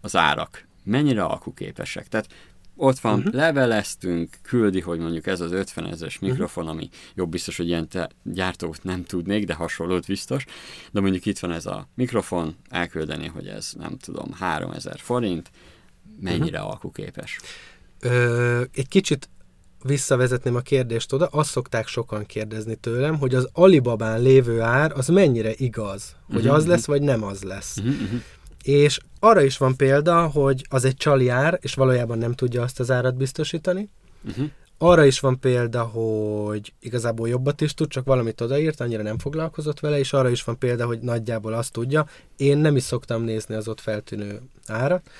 az 0.00 0.16
árak. 0.16 0.66
Mennyire 0.82 1.22
alkuképesek? 1.22 2.08
Tehát 2.08 2.28
ott 2.76 2.98
van, 2.98 3.18
uh-huh. 3.18 3.34
leveleztünk, 3.34 4.30
küldi, 4.42 4.80
hogy 4.80 4.98
mondjuk 4.98 5.26
ez 5.26 5.40
az 5.40 5.52
50 5.52 5.86
ezeres 5.86 6.18
mhm. 6.18 6.30
mikrofon, 6.30 6.68
ami 6.68 6.88
jobb 7.14 7.30
biztos, 7.30 7.56
hogy 7.56 7.66
ilyen 7.66 7.88
te, 7.88 8.10
gyártót 8.22 8.82
nem 8.82 9.04
tudnék, 9.04 9.46
de 9.46 9.54
hasonlót 9.54 10.06
biztos, 10.06 10.44
de 10.90 11.00
mondjuk 11.00 11.26
itt 11.26 11.38
van 11.38 11.50
ez 11.50 11.66
a 11.66 11.88
mikrofon, 11.94 12.56
elküldeni, 12.68 13.26
hogy 13.26 13.46
ez 13.46 13.72
nem 13.78 13.96
tudom, 13.96 14.32
3000 14.32 14.98
forint, 14.98 15.50
mennyire 16.20 16.58
uh-huh. 16.58 16.72
alkuképes? 16.72 17.40
Ö, 18.00 18.62
egy 18.72 18.88
kicsit 18.88 19.28
visszavezetném 19.82 20.54
a 20.54 20.60
kérdést 20.60 21.12
oda, 21.12 21.26
azt 21.26 21.50
szokták 21.50 21.86
sokan 21.86 22.26
kérdezni 22.26 22.74
tőlem, 22.74 23.18
hogy 23.18 23.34
az 23.34 23.48
Alibabán 23.52 24.22
lévő 24.22 24.60
ár 24.60 24.92
az 24.92 25.08
mennyire 25.08 25.52
igaz, 25.56 26.16
hogy 26.26 26.36
uh-huh. 26.36 26.54
az 26.54 26.66
lesz, 26.66 26.86
vagy 26.86 27.02
nem 27.02 27.22
az 27.22 27.42
lesz. 27.42 27.76
Uh-huh. 27.76 28.22
És 28.62 28.98
arra 29.24 29.42
is 29.42 29.56
van 29.56 29.76
példa, 29.76 30.26
hogy 30.26 30.66
az 30.68 30.84
egy 30.84 30.96
csali 30.96 31.28
ár, 31.28 31.58
és 31.62 31.74
valójában 31.74 32.18
nem 32.18 32.32
tudja 32.32 32.62
azt 32.62 32.80
az 32.80 32.90
árat 32.90 33.16
biztosítani. 33.16 33.88
Uh-huh. 34.28 34.50
Arra 34.78 35.04
is 35.04 35.20
van 35.20 35.40
példa, 35.40 35.82
hogy 35.82 36.72
igazából 36.80 37.28
jobbat 37.28 37.60
is 37.60 37.74
tud, 37.74 37.88
csak 37.88 38.04
valamit 38.04 38.40
odaírt, 38.40 38.80
annyira 38.80 39.02
nem 39.02 39.18
foglalkozott 39.18 39.80
vele, 39.80 39.98
és 39.98 40.12
arra 40.12 40.28
is 40.28 40.44
van 40.44 40.58
példa, 40.58 40.86
hogy 40.86 40.98
nagyjából 40.98 41.52
azt 41.52 41.72
tudja. 41.72 42.06
Én 42.36 42.58
nem 42.58 42.76
is 42.76 42.82
szoktam 42.82 43.22
nézni 43.22 43.54
az 43.54 43.68
ott 43.68 43.80
feltűnő 43.80 44.40
árat, 44.66 45.10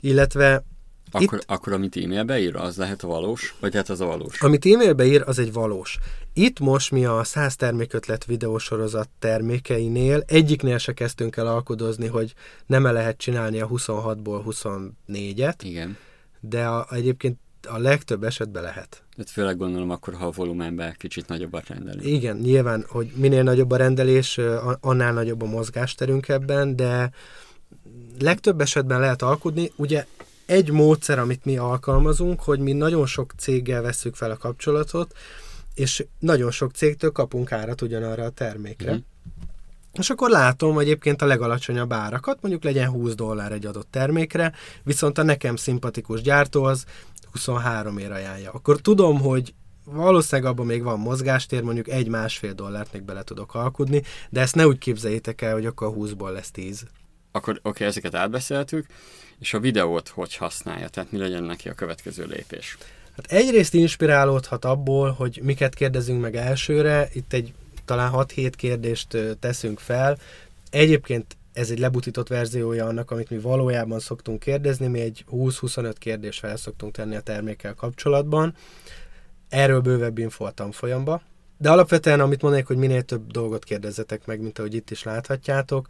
illetve 0.00 0.64
akkor, 1.14 1.38
Itt, 1.38 1.44
akkor 1.46 1.72
amit 1.72 1.96
e-mailbe 1.96 2.40
ír, 2.40 2.56
az 2.56 2.76
lehet 2.76 3.02
a 3.02 3.06
valós? 3.06 3.54
Vagy 3.60 3.74
hát 3.74 3.88
az 3.88 4.00
a 4.00 4.06
valós? 4.06 4.40
Amit 4.40 4.66
e-mailbe 4.66 5.04
ír, 5.04 5.22
az 5.26 5.38
egy 5.38 5.52
valós. 5.52 5.98
Itt 6.32 6.60
most 6.60 6.90
mi 6.90 7.04
a 7.04 7.24
100 7.24 7.56
termékötlet 7.56 8.24
videósorozat 8.24 9.08
termékeinél 9.18 10.22
egyiknél 10.26 10.78
se 10.78 10.92
kezdtünk 10.92 11.36
el 11.36 11.46
alkudozni, 11.46 12.06
hogy 12.06 12.34
nem 12.66 12.86
-e 12.86 12.92
lehet 12.92 13.16
csinálni 13.16 13.60
a 13.60 13.68
26-ból 13.68 14.42
24-et. 14.46 15.54
Igen. 15.62 15.96
De 16.40 16.66
a, 16.66 16.86
egyébként 16.90 17.38
a 17.68 17.78
legtöbb 17.78 18.24
esetben 18.24 18.62
lehet. 18.62 19.02
Tehát 19.16 19.30
főleg 19.30 19.56
gondolom 19.56 19.90
akkor, 19.90 20.14
ha 20.14 20.26
a 20.26 20.30
volumenben 20.30 20.94
kicsit 20.98 21.28
nagyobb 21.28 21.52
a 21.52 21.62
rendelés. 21.66 22.06
Igen, 22.06 22.36
nyilván, 22.36 22.84
hogy 22.88 23.12
minél 23.14 23.42
nagyobb 23.42 23.70
a 23.70 23.76
rendelés, 23.76 24.40
annál 24.80 25.12
nagyobb 25.12 25.42
a 25.42 25.46
mozgásterünk 25.46 26.28
ebben, 26.28 26.76
de 26.76 27.10
legtöbb 28.20 28.60
esetben 28.60 29.00
lehet 29.00 29.22
alkudni. 29.22 29.72
Ugye 29.76 30.06
egy 30.46 30.70
módszer, 30.70 31.18
amit 31.18 31.44
mi 31.44 31.56
alkalmazunk, 31.56 32.40
hogy 32.40 32.58
mi 32.58 32.72
nagyon 32.72 33.06
sok 33.06 33.32
céggel 33.36 33.82
veszük 33.82 34.14
fel 34.14 34.30
a 34.30 34.36
kapcsolatot, 34.36 35.14
és 35.74 36.06
nagyon 36.18 36.50
sok 36.50 36.72
cégtől 36.72 37.10
kapunk 37.10 37.52
árat 37.52 37.82
ugyanarra 37.82 38.24
a 38.24 38.30
termékre. 38.30 38.94
Mm. 38.94 38.98
És 39.92 40.10
akkor 40.10 40.30
látom 40.30 40.78
egyébként 40.78 41.22
a 41.22 41.26
legalacsonyabb 41.26 41.92
árakat, 41.92 42.38
mondjuk 42.40 42.64
legyen 42.64 42.88
20 42.88 43.14
dollár 43.14 43.52
egy 43.52 43.66
adott 43.66 43.90
termékre, 43.90 44.52
viszont 44.82 45.18
a 45.18 45.22
nekem 45.22 45.56
szimpatikus 45.56 46.20
gyártó 46.20 46.64
az 46.64 46.84
23 47.32 47.98
ér 47.98 48.10
ajánlja. 48.10 48.50
Akkor 48.50 48.80
tudom, 48.80 49.20
hogy 49.20 49.54
valószínűleg 49.84 50.50
abban 50.50 50.66
még 50.66 50.82
van 50.82 50.98
mozgástér, 50.98 51.62
mondjuk 51.62 51.88
egy-másfél 51.88 52.52
dollárt 52.52 52.92
még 52.92 53.02
bele 53.02 53.22
tudok 53.22 53.54
alkudni, 53.54 54.02
de 54.30 54.40
ezt 54.40 54.54
ne 54.54 54.66
úgy 54.66 54.78
képzeljétek 54.78 55.42
el, 55.42 55.52
hogy 55.52 55.66
akkor 55.66 55.86
a 55.86 55.92
20-ból 55.92 56.32
lesz 56.32 56.50
10. 56.50 56.86
Akkor 57.32 57.52
oké, 57.54 57.68
okay, 57.68 57.86
ezeket 57.86 58.14
átbeszéltük, 58.14 58.86
és 59.38 59.54
a 59.54 59.60
videót 59.60 60.08
hogy 60.08 60.36
használja, 60.36 60.88
tehát 60.88 61.12
mi 61.12 61.18
legyen 61.18 61.42
neki 61.42 61.68
a 61.68 61.74
következő 61.74 62.24
lépés? 62.24 62.78
Hát 63.16 63.32
egyrészt 63.32 63.74
inspirálódhat 63.74 64.64
abból, 64.64 65.10
hogy 65.10 65.40
miket 65.42 65.74
kérdezünk 65.74 66.20
meg 66.20 66.36
elsőre, 66.36 67.08
itt 67.12 67.32
egy 67.32 67.52
talán 67.84 68.12
6-7 68.14 68.52
kérdést 68.56 69.16
teszünk 69.40 69.78
fel. 69.78 70.18
Egyébként 70.70 71.36
ez 71.52 71.70
egy 71.70 71.78
lebutított 71.78 72.28
verziója 72.28 72.86
annak, 72.86 73.10
amit 73.10 73.30
mi 73.30 73.38
valójában 73.38 74.00
szoktunk 74.00 74.38
kérdezni, 74.38 74.86
mi 74.86 75.00
egy 75.00 75.24
20-25 75.32 75.94
kérdést 75.98 76.38
fel 76.38 76.56
szoktunk 76.56 76.94
tenni 76.94 77.16
a 77.16 77.20
termékkel 77.20 77.74
kapcsolatban. 77.74 78.54
Erről 79.48 79.80
bővebb 79.80 80.18
info 80.18 80.44
a 80.44 80.50
tanfolyamba. 80.50 81.22
De 81.58 81.70
alapvetően, 81.70 82.20
amit 82.20 82.42
mondanék, 82.42 82.66
hogy 82.66 82.76
minél 82.76 83.02
több 83.02 83.30
dolgot 83.30 83.64
kérdezzetek 83.64 84.26
meg, 84.26 84.40
mint 84.40 84.58
ahogy 84.58 84.74
itt 84.74 84.90
is 84.90 85.02
láthatjátok. 85.02 85.86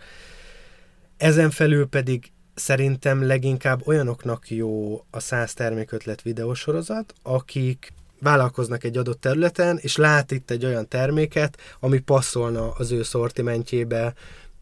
Ezen 1.17 1.51
felül 1.51 1.87
pedig 1.87 2.33
szerintem 2.55 3.27
leginkább 3.27 3.87
olyanoknak 3.87 4.51
jó 4.51 5.05
a 5.11 5.21
100 5.21 5.55
termékötlet 5.55 6.23
videósorozat, 6.23 7.15
akik 7.23 7.93
vállalkoznak 8.21 8.85
egy 8.85 8.97
adott 8.97 9.21
területen, 9.21 9.79
és 9.81 9.97
lát 9.97 10.31
itt 10.31 10.51
egy 10.51 10.65
olyan 10.65 10.89
terméket, 10.89 11.59
ami 11.81 11.99
passzolna 11.99 12.71
az 12.71 12.91
ő 12.93 13.03
szortimentjébe, 13.03 14.15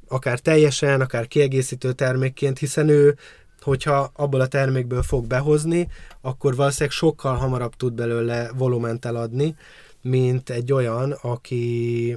akár 0.09 0.39
teljesen, 0.39 1.01
akár 1.01 1.29
kiegészítő 1.29 1.93
termékként, 1.93 2.59
hiszen 2.59 2.89
ő, 2.89 3.17
hogyha 3.61 4.11
abból 4.15 4.41
a 4.41 4.47
termékből 4.47 5.03
fog 5.03 5.27
behozni, 5.27 5.89
akkor 6.21 6.57
valószínűleg 6.57 6.95
sokkal 6.95 7.35
hamarabb 7.35 7.75
tud 7.75 7.93
belőle 7.93 8.51
volument 8.57 9.05
eladni, 9.05 9.57
mint 10.03 10.51
egy 10.51 10.73
olyan, 10.73 11.11
aki 11.11 12.17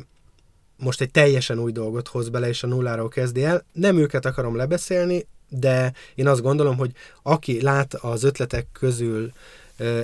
most 0.78 1.02
egy 1.02 1.12
teljesen 1.12 1.60
új 1.60 1.72
dolgot 1.72 2.08
hoz 2.08 2.30
bele, 2.30 2.48
és 2.48 2.64
a 2.64 2.68
nulláról 2.68 3.10
kezdi 3.10 3.44
el. 3.44 3.66
Nem 3.72 3.98
őket 3.98 4.26
akarom 4.26 4.56
lebeszélni, 4.56 5.26
de 5.50 5.94
én 6.16 6.28
azt 6.28 6.42
gondolom, 6.42 6.78
hogy 6.78 6.92
aki 7.24 7.62
lát 7.62 7.94
az 7.94 8.24
ötletek 8.24 8.68
közül 8.72 9.32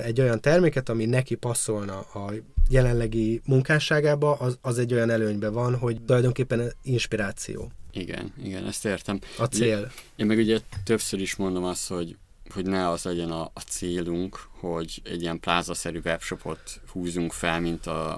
egy 0.02 0.20
olyan 0.20 0.40
terméket, 0.40 0.88
ami 0.88 1.04
neki 1.04 1.34
passzolna 1.34 1.98
a 1.98 2.32
jelenlegi 2.68 3.40
munkásságába, 3.46 4.32
az, 4.34 4.58
az 4.60 4.78
egy 4.78 4.92
olyan 4.92 5.10
előnyben 5.10 5.52
van, 5.52 5.76
hogy 5.76 6.02
tulajdonképpen 6.02 6.72
inspiráció. 6.82 7.70
Igen, 7.92 8.32
igen, 8.42 8.66
ezt 8.66 8.84
értem. 8.84 9.18
A 9.38 9.44
cél. 9.44 9.78
Ugye, 9.78 9.86
én 10.16 10.26
meg 10.26 10.38
ugye 10.38 10.58
többször 10.84 11.20
is 11.20 11.36
mondom 11.36 11.64
azt, 11.64 11.88
hogy 11.88 12.16
hogy 12.54 12.66
ne 12.66 12.88
az 12.88 13.02
legyen 13.02 13.30
a, 13.30 13.50
a 13.54 13.60
célunk, 13.60 14.48
hogy 14.60 15.00
egy 15.04 15.22
ilyen 15.22 15.40
plázaszerű 15.40 16.00
webshopot 16.04 16.80
húzunk 16.92 17.32
fel, 17.32 17.60
mint 17.60 17.86
a, 17.86 18.10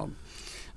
a, 0.00 0.08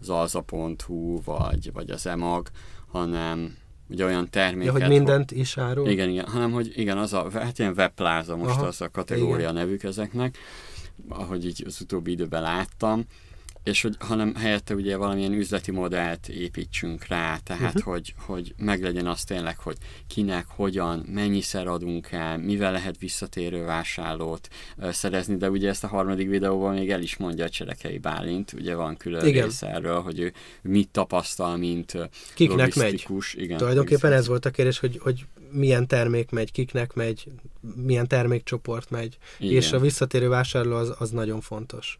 az 0.01 0.09
alza.hu 0.09 1.21
vagy, 1.23 1.71
vagy 1.73 1.89
az 1.89 2.05
emag, 2.05 2.49
hanem 2.87 3.57
ugye 3.89 4.05
olyan 4.05 4.29
terméket... 4.29 4.73
Ja, 4.73 4.79
hogy 4.79 4.89
mindent 4.89 5.31
is 5.31 5.57
árul? 5.57 5.89
Igen, 5.89 6.09
igen, 6.09 6.25
hanem 6.27 6.51
hogy 6.51 6.71
igen, 6.75 6.97
az 6.97 7.13
a, 7.13 7.29
hát 7.33 7.59
ilyen 7.59 7.73
webpláza 7.77 8.35
most 8.35 8.49
Aha, 8.49 8.65
az 8.65 8.81
a 8.81 8.89
kategória 8.89 9.37
igen. 9.39 9.53
nevük 9.53 9.83
ezeknek, 9.83 10.37
ahogy 11.09 11.45
így 11.45 11.63
az 11.65 11.81
utóbbi 11.81 12.11
időben 12.11 12.41
láttam, 12.41 13.05
és 13.69 13.81
hogy, 13.81 13.95
hanem 13.99 14.35
helyette 14.35 14.73
ugye 14.73 14.97
valamilyen 14.97 15.33
üzleti 15.33 15.71
modellt 15.71 16.27
építsünk 16.27 17.07
rá, 17.07 17.37
tehát 17.37 17.75
uh-huh. 17.75 17.93
hogy, 17.93 18.13
hogy 18.17 18.53
meglegyen 18.57 19.07
az 19.07 19.23
tényleg, 19.23 19.59
hogy 19.59 19.77
kinek, 20.07 20.45
hogyan, 20.47 21.05
mennyiszer 21.13 21.67
adunk 21.67 22.11
el, 22.11 22.37
mivel 22.37 22.71
lehet 22.71 22.97
visszatérő 22.99 23.65
vásárlót 23.65 24.49
uh, 24.77 24.89
szerezni, 24.91 25.37
de 25.37 25.49
ugye 25.49 25.69
ezt 25.69 25.83
a 25.83 25.87
harmadik 25.87 26.29
videóban 26.29 26.73
még 26.73 26.91
el 26.91 27.01
is 27.01 27.17
mondja 27.17 27.45
a 27.45 27.49
Cselekei 27.49 27.97
Bálint, 27.97 28.53
ugye 28.53 28.75
van 28.75 28.97
külön 28.97 29.25
Igen. 29.25 29.43
rész 29.43 29.61
erről, 29.61 30.01
hogy 30.01 30.19
ő 30.19 30.33
mit 30.61 30.89
tapasztal, 30.89 31.57
mint 31.57 31.97
Kiknek 32.33 32.75
megy? 32.75 33.05
Igen, 33.33 33.57
Tulajdonképpen 33.57 34.11
ez 34.11 34.27
volt 34.27 34.45
a 34.45 34.49
kérdés, 34.49 34.79
hogy, 34.79 34.99
hogy 35.01 35.25
milyen 35.51 35.87
termék 35.87 36.29
megy, 36.29 36.51
kiknek 36.51 36.93
megy, 36.93 37.31
milyen 37.75 38.07
termékcsoport 38.07 38.89
megy, 38.89 39.17
Igen. 39.39 39.55
és 39.55 39.71
a 39.71 39.79
visszatérő 39.79 40.27
vásárló 40.27 40.75
az, 40.75 40.95
az 40.99 41.09
nagyon 41.09 41.41
fontos. 41.41 41.99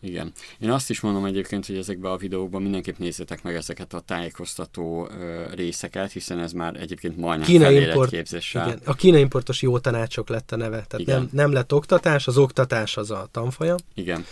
Igen. 0.00 0.32
Én 0.58 0.70
azt 0.70 0.90
is 0.90 1.00
mondom 1.00 1.24
egyébként, 1.24 1.66
hogy 1.66 1.76
ezekben 1.76 2.12
a 2.12 2.16
videókban 2.16 2.62
mindenképp 2.62 2.98
nézzétek 2.98 3.42
meg 3.42 3.54
ezeket 3.54 3.94
a 3.94 4.00
tájékoztató 4.00 5.08
ö, 5.10 5.42
részeket, 5.54 6.12
hiszen 6.12 6.38
ez 6.38 6.52
már 6.52 6.76
egyébként 6.76 7.16
majdnem 7.16 7.46
Kína 7.46 7.70
import, 7.70 8.10
képzéssel. 8.10 8.66
Igen. 8.66 8.80
A 8.84 8.94
Kína 8.94 9.18
importos 9.18 9.62
jó 9.62 9.78
tanácsok 9.78 10.28
lett 10.28 10.52
a 10.52 10.56
neve. 10.56 10.84
Tehát 10.88 11.06
nem, 11.06 11.28
nem 11.32 11.52
lett 11.52 11.72
oktatás, 11.72 12.26
az 12.26 12.38
oktatás 12.38 12.96
az 12.96 13.10
a 13.10 13.28
tanfolyam. 13.30 13.76
Igen 13.94 14.24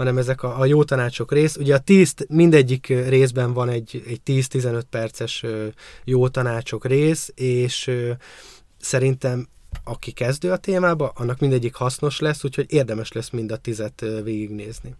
hanem 0.00 0.18
ezek 0.18 0.42
a, 0.42 0.60
a 0.60 0.64
jó 0.64 0.84
tanácsok 0.84 1.32
rész. 1.32 1.56
Ugye 1.56 1.74
a 1.74 1.78
tíz, 1.78 2.14
mindegyik 2.28 2.86
részben 2.86 3.52
van 3.52 3.68
egy, 3.68 4.02
egy 4.06 4.20
10-15 4.26 4.82
perces 4.90 5.44
jó 6.04 6.28
tanácsok 6.28 6.86
rész, 6.86 7.32
és 7.34 7.90
szerintem 8.78 9.48
aki 9.84 10.10
kezdő 10.10 10.50
a 10.50 10.56
témába, 10.56 11.12
annak 11.14 11.38
mindegyik 11.38 11.74
hasznos 11.74 12.18
lesz, 12.18 12.44
úgyhogy 12.44 12.72
érdemes 12.72 13.12
lesz 13.12 13.30
mind 13.30 13.52
a 13.52 13.56
tizet 13.56 14.04
végignézni. 14.24 14.94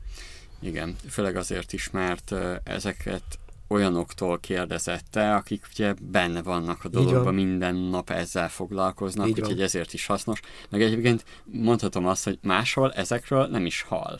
Igen, 0.60 0.96
főleg 1.08 1.36
azért 1.36 1.72
is, 1.72 1.90
mert 1.90 2.34
ezeket 2.62 3.22
olyanoktól 3.68 4.38
kérdezette, 4.38 5.34
akik 5.34 5.66
ugye 5.72 5.94
benne 6.02 6.42
vannak 6.42 6.84
a 6.84 6.88
dologban, 6.88 7.34
minden 7.34 7.74
nap 7.74 8.10
ezzel 8.10 8.48
foglalkoznak, 8.48 9.28
Így 9.28 9.40
úgyhogy 9.40 9.54
van. 9.56 9.64
ezért 9.64 9.92
is 9.92 10.06
hasznos. 10.06 10.40
Meg 10.68 10.82
egyébként 10.82 11.24
mondhatom 11.44 12.06
azt, 12.06 12.24
hogy 12.24 12.38
máshol 12.42 12.92
ezekről 12.92 13.46
nem 13.46 13.66
is 13.66 13.82
hall. 13.82 14.18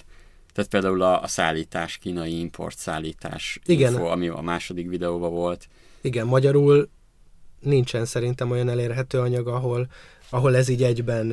Tehát 0.52 0.70
például 0.70 1.02
a, 1.02 1.22
a 1.22 1.26
szállítás, 1.26 1.98
kínai 1.98 2.38
import 2.38 2.78
szállítás 2.78 3.58
Igen. 3.64 3.92
info, 3.92 4.04
ami 4.04 4.28
a 4.28 4.40
második 4.40 4.88
videóban 4.88 5.30
volt. 5.30 5.68
Igen, 6.00 6.26
magyarul 6.26 6.88
nincsen 7.60 8.04
szerintem 8.04 8.50
olyan 8.50 8.68
elérhető 8.68 9.18
anyag, 9.18 9.48
ahol 9.48 9.88
ahol 10.30 10.56
ez 10.56 10.68
így 10.68 10.82
egyben 10.82 11.30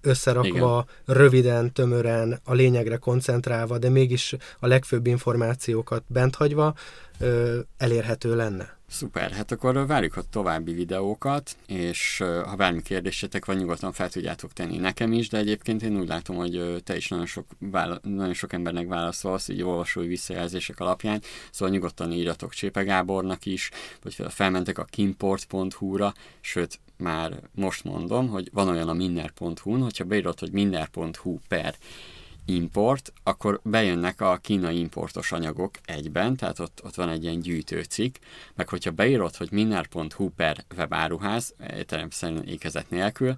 összerakva, 0.00 0.48
Igen. 0.48 1.16
röviden, 1.16 1.72
tömören, 1.72 2.40
a 2.44 2.52
lényegre 2.52 2.96
koncentrálva, 2.96 3.78
de 3.78 3.88
mégis 3.88 4.36
a 4.58 4.66
legfőbb 4.66 5.06
információkat 5.06 6.04
bent 6.06 6.34
hagyva 6.34 6.74
elérhető 7.76 8.36
lenne. 8.36 8.78
Szuper, 8.86 9.30
hát 9.30 9.52
akkor 9.52 9.86
várjuk 9.86 10.16
a 10.16 10.22
további 10.30 10.72
videókat, 10.72 11.56
és 11.66 12.18
ha 12.44 12.56
bármi 12.56 12.82
kérdésetek 12.82 13.44
van, 13.44 13.56
nyugodtan 13.56 13.92
fel 13.92 14.08
tudjátok 14.08 14.52
tenni 14.52 14.76
nekem 14.76 15.12
is, 15.12 15.28
de 15.28 15.38
egyébként 15.38 15.82
én 15.82 15.98
úgy 15.98 16.08
látom, 16.08 16.36
hogy 16.36 16.82
te 16.84 16.96
is 16.96 17.08
nagyon 17.08 17.26
sok, 17.26 17.46
vála- 17.58 18.04
nagyon 18.04 18.34
sok 18.34 18.52
embernek 18.52 18.88
válaszolsz, 18.88 19.48
így 19.48 19.62
olvasói 19.62 20.06
visszajelzések 20.06 20.80
alapján, 20.80 21.22
szóval 21.50 21.74
nyugodtan 21.74 22.12
írjatok 22.12 22.52
Csépe 22.52 22.82
Gábornak 22.82 23.46
is, 23.46 23.70
vagy 24.02 24.16
felmentek 24.28 24.78
a 24.78 24.84
kimport.hu-ra, 24.84 26.12
sőt, 26.40 26.80
már 26.96 27.40
most 27.54 27.84
mondom, 27.84 28.28
hogy 28.28 28.48
van 28.52 28.68
olyan 28.68 28.88
a 28.88 28.92
minner.hu-n, 28.92 29.80
hogyha 29.80 30.04
beírod, 30.04 30.38
hogy 30.38 30.52
minner.hu 30.52 31.38
per 31.48 31.74
import, 32.44 33.12
akkor 33.22 33.60
bejönnek 33.64 34.20
a 34.20 34.38
kínai 34.42 34.78
importos 34.78 35.32
anyagok 35.32 35.70
egyben, 35.84 36.36
tehát 36.36 36.58
ott, 36.58 36.80
ott 36.84 36.94
van 36.94 37.08
egy 37.08 37.22
ilyen 37.22 37.40
gyűjtőcikk, 37.40 38.16
meg 38.54 38.68
hogyha 38.68 38.90
beírod, 38.90 39.36
hogy 39.36 39.48
minner.hu 39.52 40.28
per 40.28 40.64
webáruház, 40.76 41.54
természetesen 41.86 42.44
ékezet 42.46 42.90
nélkül, 42.90 43.34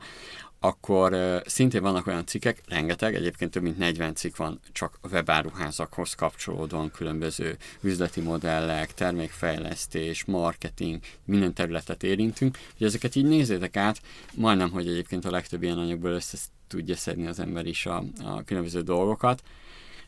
akkor 0.64 1.42
szintén 1.46 1.82
vannak 1.82 2.06
olyan 2.06 2.26
cikkek, 2.26 2.62
rengeteg, 2.68 3.14
egyébként 3.14 3.50
több 3.50 3.62
mint 3.62 3.78
40 3.78 4.14
cikk 4.14 4.36
van 4.36 4.60
csak 4.72 4.98
webáruházakhoz 5.10 6.14
kapcsolódóan 6.14 6.90
különböző 6.90 7.56
üzleti 7.80 8.20
modellek, 8.20 8.94
termékfejlesztés, 8.94 10.24
marketing, 10.24 11.00
minden 11.24 11.52
területet 11.54 12.02
érintünk, 12.02 12.58
hogy 12.78 12.86
ezeket 12.86 13.14
így 13.14 13.24
nézzétek 13.24 13.76
át, 13.76 14.00
majdnem, 14.34 14.70
hogy 14.70 14.88
egyébként 14.88 15.24
a 15.24 15.30
legtöbb 15.30 15.62
ilyen 15.62 15.78
anyagból 15.78 16.10
össze 16.10 16.36
tudja 16.72 16.96
szedni 16.96 17.26
az 17.26 17.38
ember 17.38 17.66
is 17.66 17.86
a, 17.86 18.04
a 18.24 18.42
különböző 18.42 18.80
dolgokat, 18.80 19.42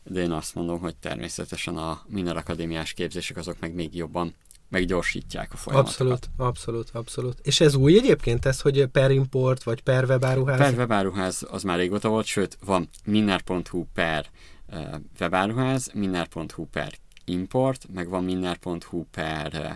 de 0.03 0.21
én 0.21 0.31
azt 0.31 0.55
mondom, 0.55 0.79
hogy 0.79 0.95
természetesen 0.95 1.77
a 1.77 2.01
minden 2.07 2.37
akadémiás 2.37 2.93
képzések 2.93 3.37
azok 3.37 3.59
meg 3.59 3.73
még 3.73 3.95
jobban 3.95 4.35
meggyorsítják 4.69 5.53
a 5.53 5.57
folyamatokat. 5.57 5.99
Abszolút, 5.99 6.29
abszolút, 6.37 6.89
abszolút. 6.93 7.39
És 7.43 7.59
ez 7.59 7.75
új 7.75 7.97
egyébként 7.97 8.45
ez, 8.45 8.61
hogy 8.61 8.85
per 8.85 9.11
import, 9.11 9.63
vagy 9.63 9.81
per 9.81 10.03
webáruház? 10.03 10.57
Per 10.57 10.73
webáruház 10.73 11.45
az 11.49 11.63
már 11.63 11.77
régóta 11.77 12.09
volt, 12.09 12.25
sőt, 12.25 12.57
van 12.65 12.89
minner.hu 13.05 13.85
per 13.93 14.25
uh, 14.71 14.95
webáruház, 15.19 15.91
minner.hu 15.93 16.65
per 16.65 16.93
import, 17.25 17.85
meg 17.93 18.09
van 18.09 18.23
minner.hu 18.23 19.03
per 19.11 19.51
uh, 19.53 19.71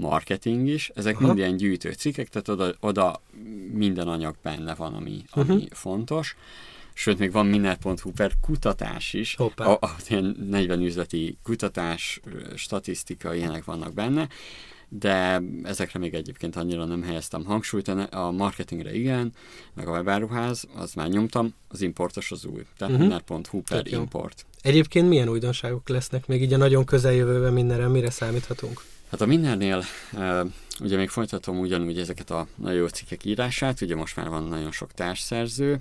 marketing 0.00 0.68
is. 0.68 0.90
Ezek 0.94 1.16
Aha. 1.16 1.26
mind 1.26 1.38
ilyen 1.38 1.56
gyűjtő 1.56 1.92
cikkek, 1.92 2.28
tehát 2.28 2.48
oda, 2.48 2.74
oda 2.80 3.20
minden 3.72 4.08
anyag 4.08 4.34
benne 4.42 4.74
van, 4.74 4.94
ami, 4.94 5.24
ami 5.30 5.54
uh-huh. 5.54 5.70
fontos 5.70 6.36
sőt, 7.00 7.18
még 7.18 7.32
van 7.32 7.46
minner.hu 7.46 8.12
per 8.12 8.32
kutatás 8.40 9.12
is, 9.12 9.34
Hoppá. 9.34 9.64
a, 9.64 9.78
a, 9.80 9.96
ilyen 10.08 10.46
40 10.50 10.80
üzleti 10.80 11.38
kutatás, 11.42 12.20
statisztika, 12.54 13.34
ilyenek 13.34 13.64
vannak 13.64 13.94
benne, 13.94 14.28
de 14.88 15.42
ezekre 15.62 15.98
még 15.98 16.14
egyébként 16.14 16.56
annyira 16.56 16.84
nem 16.84 17.02
helyeztem 17.02 17.44
hangsúlyt, 17.44 17.88
a 17.88 18.30
marketingre 18.30 18.94
igen, 18.94 19.32
meg 19.74 19.88
a 19.88 19.90
webáruház, 19.90 20.64
az 20.76 20.94
már 20.94 21.08
nyomtam, 21.08 21.54
az 21.68 21.80
importos 21.80 22.30
az 22.30 22.44
új, 22.44 22.62
tehát 22.76 22.94
uh-huh. 22.94 23.08
minner.hu 23.08 23.62
per 23.62 23.86
import. 23.86 24.46
Egyébként 24.62 25.08
milyen 25.08 25.28
újdonságok 25.28 25.88
lesznek 25.88 26.26
még 26.26 26.42
így 26.42 26.52
a 26.52 26.56
nagyon 26.56 26.84
közeljövőben 26.84 27.52
mindenre, 27.52 27.88
mire 27.88 28.10
számíthatunk? 28.10 28.82
Hát 29.10 29.20
a 29.20 29.26
mindennél 29.26 29.84
ugye 30.80 30.96
még 30.96 31.08
folytatom 31.08 31.58
ugyanúgy 31.58 31.98
ezeket 31.98 32.30
a 32.30 32.46
nagyon 32.54 32.78
jó 32.78 32.86
cikkek 32.86 33.24
írását, 33.24 33.80
ugye 33.80 33.94
most 33.94 34.16
már 34.16 34.28
van 34.28 34.44
nagyon 34.44 34.72
sok 34.72 34.92
társszerző, 34.92 35.80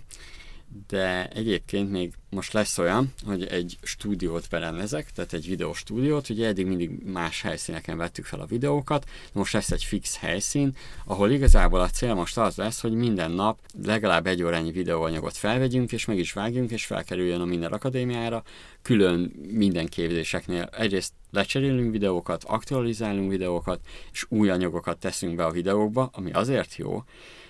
de 0.88 1.28
egyébként 1.28 1.92
még 1.92 2.14
most 2.30 2.54
lesz 2.54 2.78
olyan, 2.78 3.14
hogy 3.26 3.46
egy 3.46 3.78
stúdiót 3.82 4.50
berendezek, 4.50 5.12
tehát 5.12 5.34
egy 5.34 5.48
videóstúdiót, 5.48 6.30
ugye 6.30 6.48
eddig 6.48 6.66
mindig 6.66 6.90
más 7.06 7.42
helyszíneken 7.42 7.98
vettük 7.98 8.26
fel 8.26 8.40
a 8.40 8.46
videókat, 8.46 9.10
most 9.34 9.54
lesz 9.54 9.72
egy 9.72 9.84
fix 9.84 10.18
helyszín, 10.18 10.76
ahol 11.06 11.32
igazából 11.32 11.80
a 11.80 11.90
cél 11.90 12.14
most 12.14 12.38
az 12.38 12.56
lesz, 12.56 12.82
hogy 12.82 12.94
minden 12.94 13.32
nap 13.32 13.60
legalább 13.84 14.28
egy 14.28 14.44
órányi 14.44 14.72
videóanyagot 14.72 15.38
felvegyünk, 15.38 15.92
és 15.92 16.06
meg 16.06 16.18
is 16.18 16.34
vágjunk, 16.34 16.72
és 16.72 16.86
felkerüljön 16.86 17.42
a 17.42 17.46
Minden 17.46 17.72
Akadémiára, 17.72 18.44
külön 18.82 19.32
minden 19.52 19.88
képzéseknél. 19.88 20.70
Egyrészt 20.78 21.14
lecserélünk 21.32 21.92
videókat, 21.92 22.44
aktualizálunk 22.44 23.30
videókat, 23.30 23.80
és 24.12 24.26
új 24.30 24.50
anyagokat 24.50 25.00
teszünk 25.00 25.36
be 25.36 25.46
a 25.46 25.52
videókba, 25.52 26.10
ami 26.14 26.32
azért 26.32 26.76
jó, 26.76 27.04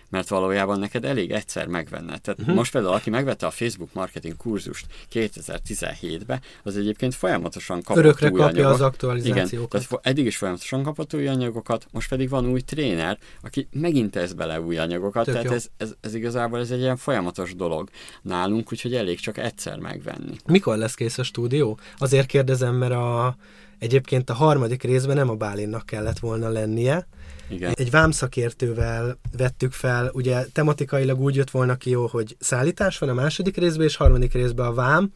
mert 0.09 0.27
valójában 0.27 0.79
neked 0.79 1.05
elég 1.05 1.31
egyszer 1.31 1.67
megvenne. 1.67 2.17
Tehát 2.17 2.39
uh-huh. 2.39 2.55
most 2.55 2.71
például, 2.71 2.93
aki 2.93 3.09
megvette 3.09 3.45
a 3.45 3.51
Facebook 3.51 3.93
marketing 3.93 4.37
kurzust 4.37 4.85
2017-be, 5.13 6.41
az 6.63 6.77
egyébként 6.77 7.15
folyamatosan 7.15 7.81
kapott 7.81 8.03
Örökre 8.03 8.29
új 8.29 8.39
kapja 8.39 8.55
anyagot. 8.55 8.73
az 8.73 8.81
aktualizációkat. 8.81 9.51
Igen, 9.51 9.87
tehát 9.89 10.07
eddig 10.07 10.25
is 10.25 10.37
folyamatosan 10.37 10.83
kapott 10.83 11.13
új 11.13 11.27
anyagokat, 11.27 11.85
most 11.91 12.09
pedig 12.09 12.29
van 12.29 12.47
új 12.49 12.61
tréner, 12.61 13.17
aki 13.41 13.67
megint 13.71 14.11
tesz 14.11 14.31
bele 14.31 14.61
új 14.61 14.77
anyagokat, 14.77 15.25
Tök 15.25 15.33
tehát 15.33 15.51
ez, 15.51 15.67
ez, 15.77 15.93
ez, 16.01 16.13
igazából 16.13 16.59
ez 16.59 16.71
egy 16.71 16.79
ilyen 16.79 16.97
folyamatos 16.97 17.55
dolog 17.55 17.89
nálunk, 18.21 18.71
úgyhogy 18.71 18.95
elég 18.95 19.19
csak 19.19 19.37
egyszer 19.37 19.77
megvenni. 19.77 20.35
Mikor 20.45 20.77
lesz 20.77 20.93
kész 20.93 21.17
a 21.17 21.23
stúdió? 21.23 21.79
Azért 21.97 22.25
kérdezem, 22.25 22.75
mert 22.75 22.91
a, 22.91 23.35
egyébként 23.79 24.29
a 24.29 24.33
harmadik 24.33 24.83
részben 24.83 25.15
nem 25.15 25.29
a 25.29 25.35
Bálinnak 25.35 25.85
kellett 25.85 26.19
volna 26.19 26.49
lennie, 26.49 27.07
igen. 27.49 27.73
Egy 27.75 27.91
vámszakértővel 27.91 29.19
vettük 29.37 29.71
fel, 29.71 30.09
ugye 30.13 30.45
tematikailag 30.53 31.21
úgy 31.21 31.35
jött 31.35 31.49
volna 31.49 31.75
ki 31.75 31.89
jó, 31.89 32.07
hogy 32.07 32.35
szállítás 32.39 32.97
van 32.97 33.09
a 33.09 33.13
második 33.13 33.57
részben, 33.57 33.85
és 33.85 33.95
harmadik 33.95 34.33
részben 34.33 34.65
a 34.65 34.73
vám, 34.73 35.13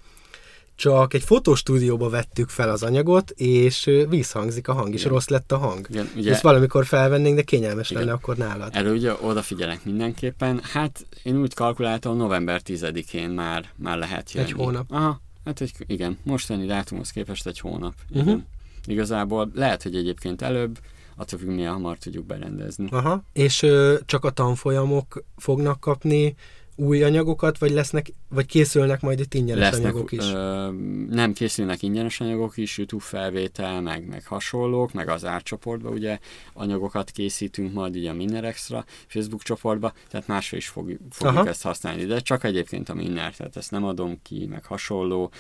csak 0.76 1.14
egy 1.14 1.24
fotostúdióba 1.24 2.10
vettük 2.10 2.50
fel 2.50 2.70
az 2.70 2.84
anyagot, 2.84 3.30
és 3.30 3.90
vízhangzik 4.10 4.68
a 4.68 4.74
hang, 4.74 4.94
és 4.94 5.06
rossz 5.06 5.28
lett 5.28 5.52
a 5.52 5.58
hang. 5.58 5.88
Igen, 5.90 6.10
ugye, 6.16 6.32
Ezt 6.32 6.42
valamikor 6.42 6.86
felvennénk, 6.86 7.36
de 7.36 7.42
kényelmes 7.42 7.90
igen. 7.90 8.02
lenne 8.04 8.16
akkor 8.16 8.38
nálad. 8.38 8.70
Erről 8.76 8.96
ugye 8.96 9.14
odafigyelek 9.22 9.86
mindenképpen. 9.86 10.62
Hát 10.64 11.06
én 11.24 11.38
úgy 11.38 11.54
kalkuláltam, 11.54 12.18
november 12.18 12.62
10-én 12.66 13.30
már, 13.30 13.66
már 13.76 13.98
lehet 13.98 14.32
jönni. 14.32 14.48
Egy 14.48 14.54
hónap. 14.54 14.86
Aha, 14.92 15.22
hát 15.46 15.62
egy, 15.62 15.74
igen, 15.86 16.18
mostani 16.24 16.66
dátumhoz 16.66 17.12
képest 17.12 17.48
egy 17.48 17.60
hónap. 17.60 17.94
Igen. 18.10 18.28
Uh-huh. 18.28 18.42
Igazából 18.86 19.52
lehet, 19.54 19.84
hogy 19.84 19.96
egyébként 19.96 20.42
előbb, 20.42 20.80
attól 21.16 21.40
függ, 21.40 21.50
milyen 21.50 21.74
hamar 21.74 21.98
tudjuk 21.98 22.26
berendezni. 22.26 22.88
Aha, 22.92 23.24
és 23.34 23.62
ö, 23.62 23.98
csak 24.06 24.26
a 24.26 24.30
tanfolyamok 24.30 25.24
fognak 25.38 25.80
kapni 25.80 26.36
új 26.76 27.04
anyagokat, 27.04 27.58
vagy 27.58 27.72
lesznek, 27.72 28.14
vagy 28.30 28.46
készülnek 28.46 29.02
majd 29.02 29.20
itt 29.20 29.34
ingyenes 29.34 29.64
lesznek, 29.64 29.84
anyagok 29.84 30.12
is? 30.12 30.32
Ö, 30.32 30.72
nem 31.10 31.34
készülnek 31.34 31.82
ingyenes 31.82 32.20
anyagok 32.20 32.58
is, 32.58 32.78
YouTube 32.78 33.04
felvétel, 33.04 33.82
meg, 33.82 34.08
meg 34.08 34.26
hasonlók, 34.26 34.94
meg 34.94 35.10
az 35.10 35.26
árcsoportba 35.26 35.90
ugye 35.90 36.20
anyagokat 36.54 37.12
készítünk 37.12 37.74
majd 37.74 37.96
ugye 37.96 38.10
a 38.10 38.14
Minner 38.14 38.44
Extra 38.44 38.86
Facebook 39.08 39.44
csoportba, 39.44 39.94
tehát 40.10 40.28
másra 40.28 40.58
is 40.58 40.68
fog, 40.68 40.98
fogjuk 41.10 41.38
Aha. 41.38 41.48
ezt 41.48 41.64
használni, 41.64 42.06
de 42.06 42.20
csak 42.20 42.44
egyébként 42.44 42.90
a 42.90 42.94
Minner, 42.94 43.36
tehát 43.36 43.58
ezt 43.58 43.72
nem 43.72 43.84
adom 43.84 44.20
ki, 44.22 44.46
meg 44.46 44.66
hasonló, 44.66 45.32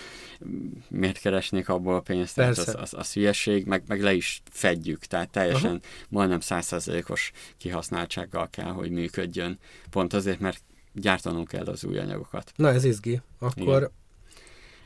miért 0.89 1.19
keresnék 1.19 1.69
abból 1.69 1.96
a 1.96 2.02
pénzt, 2.02 2.36
tehát 2.36 2.58
az, 2.58 2.76
az, 2.80 2.93
az 2.93 3.13
hülyeség, 3.13 3.65
meg, 3.65 3.84
meg 3.88 4.02
le 4.02 4.13
is 4.13 4.41
fedjük, 4.52 5.06
tehát 5.06 5.30
teljesen 5.30 5.69
Aha. 5.69 5.80
majdnem 6.10 6.39
százszerzelékos 6.39 7.32
kihasználtsággal 7.58 8.50
kell, 8.50 8.72
hogy 8.72 8.91
működjön, 8.91 9.60
pont 9.89 10.13
azért, 10.13 10.39
mert 10.39 10.62
gyártanunk 10.94 11.48
kell 11.48 11.66
az 11.66 11.84
új 11.84 11.98
anyagokat. 11.98 12.52
Na 12.56 12.70
ez 12.70 12.84
izgi. 12.84 13.22
Akkor 13.40 13.78
Igen. 13.78 13.92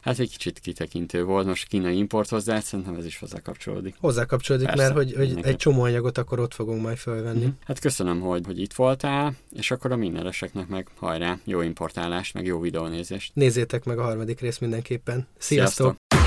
Hát 0.02 0.20
egy 0.20 0.32
kicsit 0.32 0.60
kitekintő 0.60 1.24
volt, 1.24 1.46
most 1.46 1.68
kínai 1.68 1.98
importhoz, 1.98 2.44
de 2.44 2.54
hát 2.54 2.64
szerintem 2.64 2.96
ez 2.96 3.06
is 3.06 3.18
hozzá 3.18 3.40
kapcsolódik. 3.40 3.96
Hozzá 4.00 4.26
kapcsolódik, 4.26 4.68
Persze, 4.68 4.84
mert 4.84 4.96
hogy, 4.96 5.14
hogy 5.16 5.40
egy 5.42 5.56
csomó 5.56 5.82
anyagot 5.82 6.18
akkor 6.18 6.40
ott 6.40 6.54
fogunk 6.54 6.82
majd 6.82 6.98
fölvenni. 6.98 7.40
Mm-hmm. 7.40 7.50
Hát 7.66 7.80
köszönöm, 7.80 8.20
hogy, 8.22 8.46
hogy 8.46 8.60
itt 8.60 8.74
voltál, 8.74 9.34
és 9.52 9.72
akkor 9.72 9.92
a 9.92 9.96
mindeneseknek 9.96 10.68
meg 10.68 10.88
hajrá, 10.96 11.40
jó 11.44 11.62
importálást, 11.62 12.34
meg 12.34 12.46
jó 12.46 12.60
videónézést. 12.60 13.32
Nézzétek 13.36 13.84
meg 13.84 14.00
a 14.00 14.04
harmadik 14.04 14.40
részt 14.40 14.62
mindenképpen. 14.62 15.28
Sziasztok! 15.38 15.96
Sziasztok. 16.08 16.26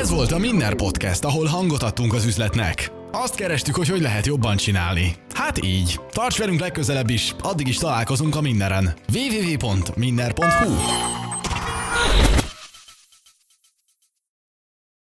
Ez 0.00 0.10
volt 0.10 0.32
a 0.32 0.38
Minner 0.38 0.74
Podcast, 0.74 1.24
ahol 1.24 1.46
hangot 1.46 1.82
adtunk 1.82 2.12
az 2.12 2.24
üzletnek. 2.24 2.99
Azt 3.12 3.34
kerestük, 3.34 3.74
hogy 3.76 3.88
hogy 3.88 4.00
lehet 4.00 4.26
jobban 4.26 4.56
csinálni. 4.56 5.14
Hát 5.34 5.64
így. 5.64 6.00
Tarts 6.10 6.38
velünk 6.38 6.60
legközelebb 6.60 7.10
is, 7.10 7.34
addig 7.42 7.68
is 7.68 7.76
találkozunk 7.76 8.36
a 8.36 8.40
mindenen. 8.40 8.94
www.minner.hu 9.14 10.72